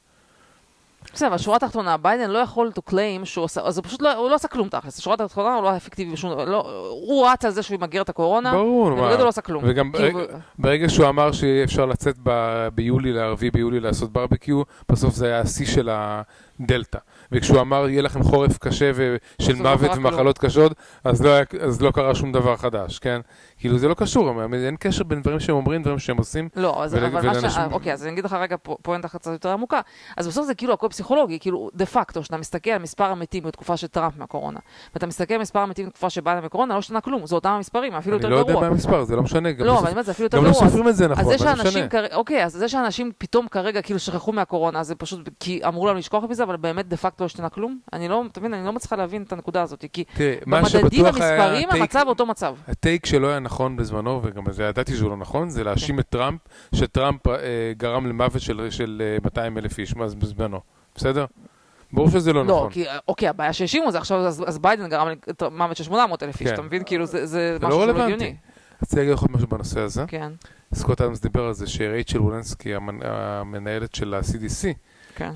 [1.13, 4.15] בסדר, אבל שורה תחתונה, ביידן לא יכול to claim שהוא עושה, אז הוא פשוט לא,
[4.15, 7.27] הוא לא עשה כלום תכלס, שורה תחתונה הוא לא היה אפקטיבי בשום דבר, לא, הוא
[7.27, 9.65] רץ על זה שהוא ימגר את הקורונה, ברור, מה, ובגדול לא עשה כלום.
[9.67, 10.19] וגם כאילו...
[10.19, 15.27] ברגע, ברגע שהוא אמר שאי אפשר לצאת ב, ביולי, לערבי ביולי לעשות ברבקיו, בסוף זה
[15.27, 15.89] היה השיא של
[16.61, 16.99] הדלתא.
[17.33, 20.73] וכשהוא אמר יהיה לכם חורף קשה ושל מוות ומחלות קשות,
[21.05, 23.21] אז לא, היה, אז לא קרה שום דבר חדש, כן?
[23.59, 26.49] כאילו זה לא קשור, אין קשר בין דברים שהם אומרים, דברים שהם עושים.
[26.57, 27.59] לא, אז, אבל מה ש...
[27.73, 29.81] אוקיי, אז אני אגיד לך רגע פואנטה קצת יותר עמוקה.
[30.17, 33.77] אז בסוף זה כאילו הכל פסיכולוגי, כאילו דה פקטו, כשאתה מסתכל על מספר המתים בתקופה
[33.77, 34.59] של טראמפ מהקורונה,
[34.95, 38.17] ואתה מסתכל על מספר המתים בתקופה שבאה מהקורונה, לא השתנה כלום, זה אותם המספרים, אפילו
[38.17, 38.41] יותר גרוע.
[38.41, 39.49] אני לא יודע מה המספר, זה לא משנה.
[39.59, 40.53] לא, אבל זה אפילו יותר גרוע.
[40.53, 41.87] גם לא סופרים את זה נכון, אבל לא משנה.
[42.13, 46.25] אוקיי, אז זה שאנשים פתאום כרגע כאילו שכחו מהקורונה, זה פשוט כי אמרו להם לשכוח
[46.25, 47.79] מזה, אבל באמת דה פקטו לא השתנה כלום.
[47.93, 50.05] אני לא, תבין, אני לא מצליחה להבין את הנקודה הזאת, כי
[50.47, 52.55] במדדים המספרים המצב אותו מצב.
[52.69, 56.01] ה take שלא היה נכון בזמנו, וגם זה ידעתי שהוא לא נכון, זה להאשים כן.
[56.01, 56.41] את טראמפ,
[56.75, 60.61] שטראמפ אה, גרם למוות של, של 200 אה, אלף איש בזמנו,
[60.95, 61.25] בסדר?
[61.93, 62.67] ברור שזה לא, לא נכון.
[62.67, 65.09] לא, כי, אוקיי, הבעיה שהאשימו זה עכשיו, אז, אז ביידן גרם
[65.43, 66.55] למוות של 800 אלף איש, כן.
[66.55, 66.83] אתה מבין?
[66.87, 68.37] כאילו, זה, זה, זה משהו לא לא הגיוני.
[68.83, 70.05] רציתי להגיד לך משהו בנושא הזה.
[70.09, 70.33] כן.
[70.75, 72.99] סקוט אדמס דיבר על זה שרייצ'ל וולנסקי, המנ...
[73.03, 74.67] המנהלת של ה-CDC,
[75.15, 75.31] כן.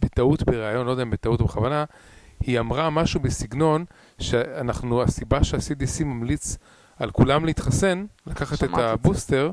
[0.00, 1.84] שבטעות בריאיון, לא יודע אם בטעות או בכוונה,
[2.40, 3.84] היא אמרה משהו בסגנון
[4.18, 6.56] שאנחנו, הסיבה שה-CDC ממליץ
[6.98, 9.50] על כולם להתחסן, לקחת את הבוסטר,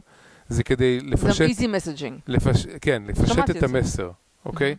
[0.47, 1.37] זה כדי לפשט...
[1.37, 2.21] זה easy messaging.
[2.27, 2.65] לפש...
[2.81, 4.11] כן, לפשט את המסר,
[4.45, 4.75] אוקיי?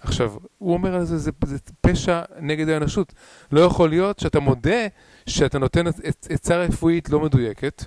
[0.00, 3.12] עכשיו, הוא אומר על זה, זה, זה פשע נגד האנושות.
[3.52, 4.86] לא יכול להיות שאתה מודה
[5.26, 5.84] שאתה נותן
[6.28, 7.84] עצה רפואית לא מדויקת,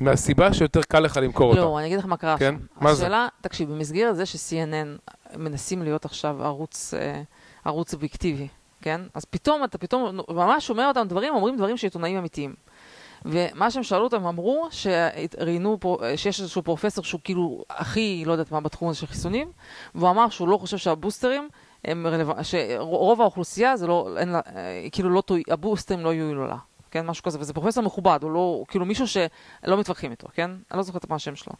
[0.00, 1.60] מהסיבה שיותר קל לך למכור אותה.
[1.60, 2.54] לא, אני אגיד לך מה קרה כן?
[2.80, 3.02] מה זה?
[3.02, 7.22] השאלה, תקשיב, במסגרת זה ש-CNN מנסים להיות עכשיו ערוץ, אה,
[7.64, 8.48] ערוץ אובייקטיבי,
[8.82, 9.00] כן?
[9.14, 12.54] אז פתאום אתה פתאום ממש שומע אותם דברים, אומרים דברים שעיתונאים אמיתיים.
[13.24, 18.32] ומה שהם שאלו אותם, הם אמרו שראיינו פה, שיש איזשהו פרופסור שהוא כאילו הכי, לא
[18.32, 19.52] יודעת מה, בתחום הזה של חיסונים,
[19.94, 21.48] והוא אמר שהוא לא חושב שהבוסטרים
[21.84, 26.56] הם רלוונטיים, שרוב האוכלוסייה זה לא, אין לה, אה, כאילו לא, הבוסטרים לא יועילו לה.
[26.90, 30.50] כן, משהו כזה, וזה פרופסור מכובד, הוא לא, כאילו מישהו שלא מתווכחים איתו, כן?
[30.50, 31.52] אני לא זוכרת מה השם שלו.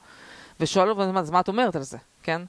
[0.60, 2.42] ושואל אותו, אז מה את אומרת על זה, כן?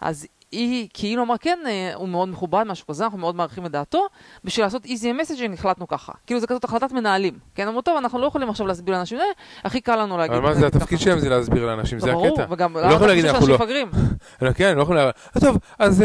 [0.00, 3.70] אז היא כאילו אמרה, כן, אה, הוא מאוד מכובד, משהו כזה, אנחנו מאוד מעריכים את
[3.70, 4.06] דעתו,
[4.44, 6.12] בשביל לעשות easy messaging החלטנו ככה.
[6.26, 7.68] כאילו זה כזאת החלטת מנהלים, כן?
[7.68, 9.24] אמרו, טוב, אנחנו לא יכולים עכשיו להסביר לאנשים, אה,
[9.64, 10.36] הכי קל לנו להגיד.
[10.36, 12.46] אבל מה זה התפקיד ככה." שלהם זה להסביר לאנשים, זה הקטע.
[12.50, 13.58] וגם, לא יכול להגיד, אנחנו לא.
[14.42, 16.04] לא, כן, לא יכולים להגיד, "אה, טוב, אז,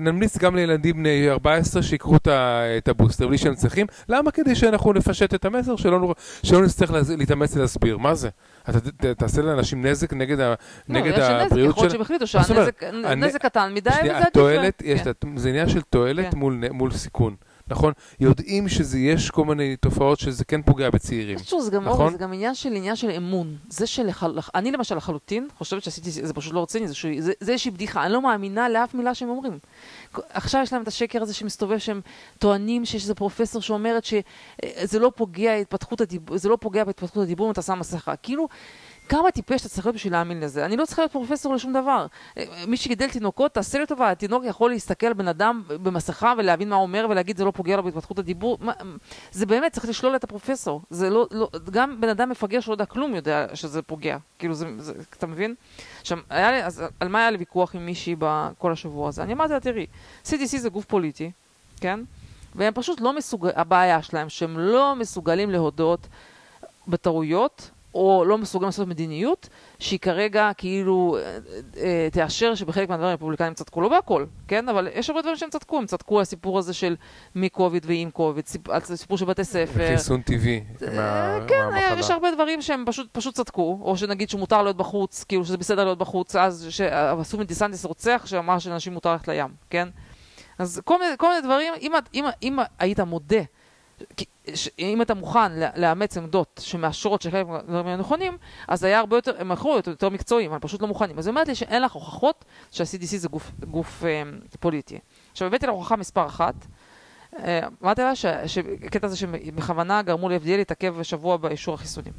[0.00, 3.86] נמליץ גם לילדים בני 14 שיקחו את הבוסטר בלי שהם צריכים.
[4.08, 4.30] למה?
[4.30, 5.76] כדי שאנחנו נפשט את המסר,
[6.42, 7.98] שלא נצטרך להתאמץ להסביר.
[7.98, 8.28] מה זה?
[8.70, 8.80] אתה
[9.14, 10.54] תעשה לאנשים נזק נגד ה- לא,
[10.88, 11.90] נגד יש נזק, הבריאות יכול להיות שלהם?
[11.90, 12.26] שהם החליטו?
[12.26, 14.70] שהנזק הנ- נזק קטן מדי, וזה עדיף להם.
[15.20, 15.36] כן.
[15.36, 16.38] זה עניין של תועלת כן.
[16.72, 17.34] מול, סיכון,
[17.68, 17.92] נכון?
[18.20, 21.36] יודעים שזה, יש כל מיני תופעות שזה כן פוגע בצעירים.
[21.36, 22.00] בקיצור, זה גם, נכון?
[22.00, 23.56] אורי, זה גם עניין של עניין של אמון.
[23.68, 24.08] זה של...
[24.54, 28.12] אני למשל לחלוטין חושבת שעשיתי, זה פשוט לא רציני, זה, זה, זה איזושהי בדיחה, אני
[28.12, 29.58] לא מאמינה לאף מילה שהם אומרים.
[30.30, 32.00] עכשיו יש להם את השקר הזה שמסתובב, שהם
[32.38, 37.46] טוענים שיש איזה פרופסור שאומרת שזה לא פוגע, התפתחות הדיבור, זה לא פוגע בהתפתחות הדיבור
[37.46, 38.16] אם אתה שם מסכה.
[38.16, 38.48] כאילו,
[39.08, 40.64] כמה טיפש אתה צריך להיות בשביל להאמין לזה?
[40.64, 42.06] אני לא צריכה להיות פרופסור לשום דבר.
[42.66, 46.76] מי שגידל תינוקות, תעשה לי טובה, התינוק יכול להסתכל על בן אדם במסכה ולהבין מה
[46.76, 48.58] הוא אומר ולהגיד זה לא פוגע לו בהתפתחות הדיבור.
[48.60, 48.72] מה,
[49.32, 50.80] זה באמת, צריך לשלול את הפרופסור.
[50.90, 54.16] זה לא, לא, גם בן אדם מפגר שלא יודע כלום יודע שזה פוגע.
[54.38, 55.54] כאילו, זה, זה, אתה מבין?
[56.00, 59.22] עכשיו, לי, אז על מה היה לי ויכוח עם מישהי בכל השבוע הזה?
[59.22, 59.86] אני אמרתי לה, תראי,
[60.24, 61.30] CDC זה גוף פוליטי,
[61.80, 62.00] כן?
[62.54, 66.06] והם פשוט לא מסוגלים, הבעיה שלהם, שהם לא מסוגלים להודות
[66.88, 71.38] בטעויות, או לא מסוגלים לעשות מדיניות, שהיא כרגע כאילו אה,
[71.82, 74.68] אה, תאשר שבחלק מהדברים הרפובליקנים צדקו, לא בהכל, כן?
[74.68, 76.96] אבל יש הרבה דברים שהם צדקו, הם צדקו על הסיפור הזה של
[77.34, 79.88] מקוביד ועם קוביד, סיפ- על סיפור של בתי ספר.
[79.92, 81.98] חיסון טבעי מה- כן, אה, מהמחלה.
[82.00, 85.84] יש הרבה דברים שהם פשוט, פשוט צדקו, או שנגיד שמותר להיות בחוץ, כאילו שזה בסדר
[85.84, 89.88] להיות בחוץ, אז שעשו מדיסנטיס רוצח שאמר שלאנשים מותר ללכת לים, כן?
[90.58, 93.40] אז כל מיני, כל מיני דברים, אם, אם, אם היית מודה,
[94.54, 98.36] ש- אם אתה מוכן לאמץ עמדות שמאשרות שחלק מהדברים הם נכונים,
[98.68, 101.18] אז היה הרבה יותר, הם יכלו להיות יותר מקצועיים, אבל פשוט לא מוכנים.
[101.18, 102.84] אז היא אומרת לי שאין לך הוכחות שה-CDC
[103.16, 104.22] זה גוף, גוף אה,
[104.60, 104.98] פוליטי.
[105.32, 106.54] עכשיו הבאתי לה הוכחה מספר אחת,
[107.38, 112.12] אה, אמרתי לה ש- שקטע הזה שבכוונה גרמו ל-FDA להתעכב שבוע באישור החיסונים.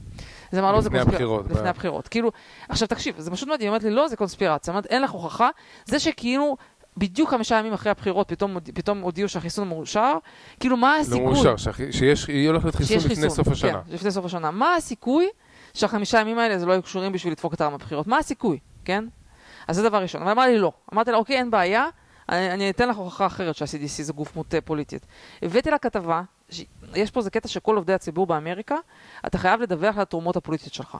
[0.52, 2.08] אז אמרה, לא, זה לפני קונספיר- הבחירות, לפני ב- הבחירות.
[2.08, 2.32] כאילו,
[2.70, 4.74] עכשיו תקשיב, זה פשוט מדהים, היא אומרת לי, לא, זה קונספירציה.
[4.74, 5.50] אמרת, אין לך הוכחה.
[5.86, 6.58] זה שכאילו...
[6.98, 10.14] בדיוק חמישה ימים אחרי הבחירות פתאום, פתאום הודיעו שהחיסון מאושר,
[10.60, 11.20] כאילו מה לא הסיכוי?
[11.24, 13.72] מאושר, שהחי- שיש, יהיה הולך להיות חיסון לפני סוף השנה.
[13.72, 14.52] כן, לפני סוף השנה.
[14.52, 15.28] מה הסיכוי
[15.74, 18.08] שהחמישה ימים האלה זה לא יהיו קשורים בשביל לדפוק את העם בבחירות?
[18.08, 19.06] מה הסיכוי, כן?
[19.68, 20.22] אז זה דבר ראשון.
[20.22, 20.72] אבל אמרה לי לא.
[20.94, 21.86] אמרתי לה, אוקיי, אין בעיה,
[22.30, 25.06] אני, אני אתן לך הוכחה אחרת שה-CDC זה גוף מוטה פוליטית.
[25.42, 26.62] הבאתי לה כתבה, ש...
[26.96, 28.76] יש פה איזה קטע שכל עובדי הציבור באמריקה,
[29.26, 30.98] אתה חייב לדווח על התרומות הפוליטיות שלך.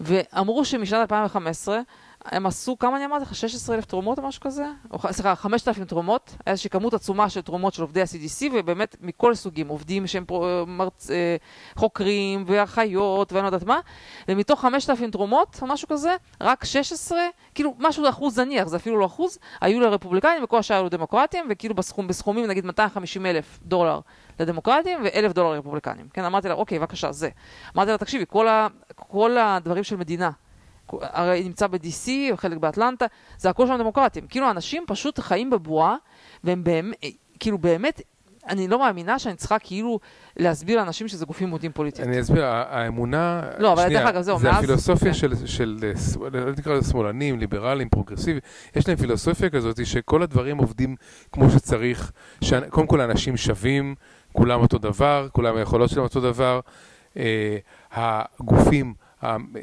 [0.00, 1.80] ואמרו שמשנת 2015
[2.24, 3.34] הם עשו, כמה אני אמרתי לך?
[3.34, 4.64] 16,000 תרומות או משהו כזה?
[4.90, 6.36] או, סליחה, 5,000 תרומות.
[6.46, 11.10] איזושהי כמות עצומה של תרומות של עובדי ה-CDC, ובאמת מכל סוגים, עובדים שהם פרו, מרצ,
[11.10, 11.36] אה,
[11.76, 13.80] חוקרים ואחיות ואני לא יודעת מה,
[14.28, 17.18] ומתוך 5,000 תרומות או משהו כזה, רק 16,
[17.54, 21.74] כאילו משהו אחוז זניח, זה אפילו לא אחוז, היו לרפובליקנים וכל השאר היו לדמוקרטים, וכאילו
[21.74, 24.00] בסכום, בסכומים נגיד 250,000 דולר
[24.40, 26.08] לדמוקרטים ו-1,000 דולר לרפובליקנים.
[26.12, 27.28] כן, אמרתי לה, אוקיי, בבקשה, זה.
[27.76, 28.66] אמרתי לה, תקשיבי, כל, ה,
[28.96, 30.30] כל הדברים של מדינה,
[31.00, 33.06] הרי נמצא ב-DC, חלק באטלנטה,
[33.38, 34.26] זה הכל שם דמוקרטים.
[34.26, 35.96] כאילו, אנשים פשוט חיים בבועה,
[36.44, 36.96] והם באמת,
[37.40, 38.00] כאילו באמת,
[38.48, 40.00] אני לא מאמינה שאני צריכה כאילו
[40.36, 42.08] להסביר לאנשים שזה גופים מוטים פוליטיים.
[42.08, 45.18] אני אסביר, האמונה, לא, אבל דרך אגב, זהו, זה מאז- הפילוסופיה כן.
[45.18, 48.40] של, של, ס- לא נקרא לזה שמאלנים, ליברלים, פרוגרסיביים,
[48.76, 50.96] יש להם פילוסופיה כזאת שכל הדברים עובדים
[51.32, 53.94] כמו שצריך, שקודם כל האנשים שווים,
[54.32, 56.60] כולם אותו דבר, כולם היכולות שלהם אותו דבר,
[57.16, 57.56] אה,
[57.92, 58.94] הגופים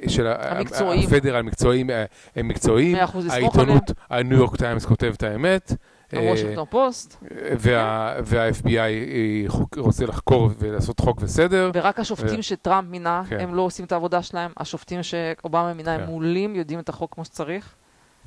[0.07, 1.07] של המקצועיים.
[1.10, 2.05] ה federal, המקצועיים, אה,
[2.36, 5.74] הם מקצועיים, מאה אחוז לסמוך העיתונות, הניו יורק טיימס כותב את האמת,
[6.14, 7.24] אה, הוושינגטון פוסט,
[7.59, 9.43] וה- וה-FBI אה,
[9.78, 11.72] רוצה לחקור ולעשות חוק וסדר.
[11.74, 13.39] ורק השופטים שטראמפ מינה, כן.
[13.39, 16.05] הם לא עושים את העבודה שלהם, השופטים שאובמה מינה הם כן.
[16.05, 17.76] מעולים, יודעים את החוק כמו שצריך.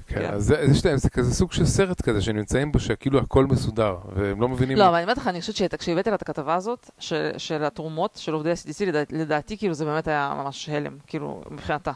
[0.07, 0.35] כן, כן.
[0.35, 3.97] אז זה, יש להם, זה כזה סוג של סרט כזה שנמצאים בו שכאילו הכל מסודר,
[4.17, 4.79] והם לא מבינים...
[4.79, 6.91] לא, אבל אני אומרת לך, אני חושבת שכשהבאתי לה את הכתבה הזאת,
[7.39, 11.93] של, התרומות של עובדי ה-CDC, לדע, לדעתי, כאילו זה באמת היה ממש הלם, כאילו, מבחינתה.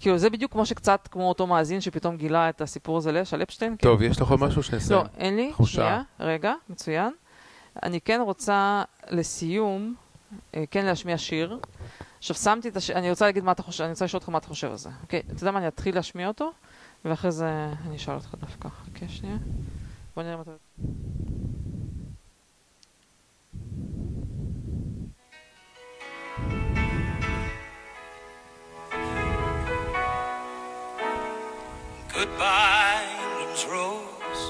[0.00, 3.76] כאילו, זה בדיוק כמו שקצת כמו אותו מאזין שפתאום גילה את הסיפור הזה של אפשטיין.
[3.76, 5.00] טוב, יש לך עוד משהו שנסיים?
[5.00, 5.52] לא, אין לי.
[5.64, 6.02] שנייה.
[6.20, 7.12] רגע, מצוין.
[7.82, 9.94] אני כן רוצה לסיום,
[10.54, 11.58] אה, כן להשמיע שיר.
[12.18, 14.38] עכשיו שמתי את השיר, אני רוצה להגיד מה אתה חושב, אני רוצה לשאול אותך מה
[14.38, 14.88] אתה חושב על זה.
[15.02, 16.52] אוקיי, אתה יודע מה, אני אתחיל להשמיע אותו,
[17.05, 18.69] ואחרי זה אני אשאל אותך דווקא.
[18.69, 19.37] חכה שנייה.
[20.15, 20.51] בוא נראה אם אתה...
[32.15, 34.43] Goodbye, England's rose.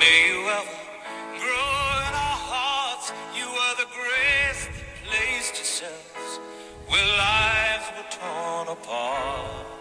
[0.00, 0.78] May you ever
[1.42, 1.76] grow
[2.06, 3.06] in our hearts.
[3.38, 6.32] You were the grace that placed yourselves
[6.90, 9.77] where lives were torn apart.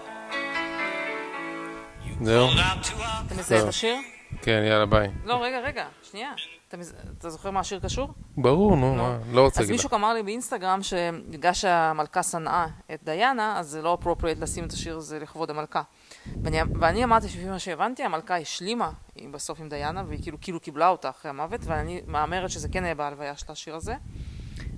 [2.22, 2.48] זהו?
[3.26, 3.68] אתה מזהה את.
[3.68, 3.94] השיר?
[4.42, 5.08] כן, יאללה, ביי.
[5.24, 6.30] לא, רגע, רגע, שנייה.
[6.68, 8.08] אתה מז- אתה זוכר מה השיר קשור?
[8.36, 9.14] ברור, נו, לא.
[9.32, 9.84] לא רוצה אז להגיד לך.
[9.84, 14.72] מישהו אמר לי באינסטגרם שבגלל שהמלכה שנאה את דיאנה, אז זה לא אפרופריאט לשים את
[14.72, 15.82] השיר הזה לכבוד המלכה.
[16.42, 20.60] ואני, ואני אמרתי שלפי מה שהבנתי, המלכה השלימה עם- בסוף עם דיאנה, והיא כאילו, כאילו
[20.60, 23.94] קיבלה אותה אחרי המוות, ואני מהמרת שזה כן היה בהלוויה של השיר הזה.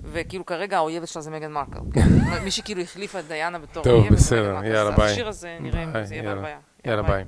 [0.03, 1.81] וכאילו כרגע האויבת שלה זה מגן מרקל.
[2.45, 4.65] מי שכאילו החליפה את דיאנה בתור טוב, אויבת זה בסדר.
[4.65, 5.13] יאללה, אז ביי.
[5.13, 6.25] השיר הזה נראה אם זה יהיה.
[6.25, 6.59] בהלוויה.
[6.85, 7.25] יאללה, ביי.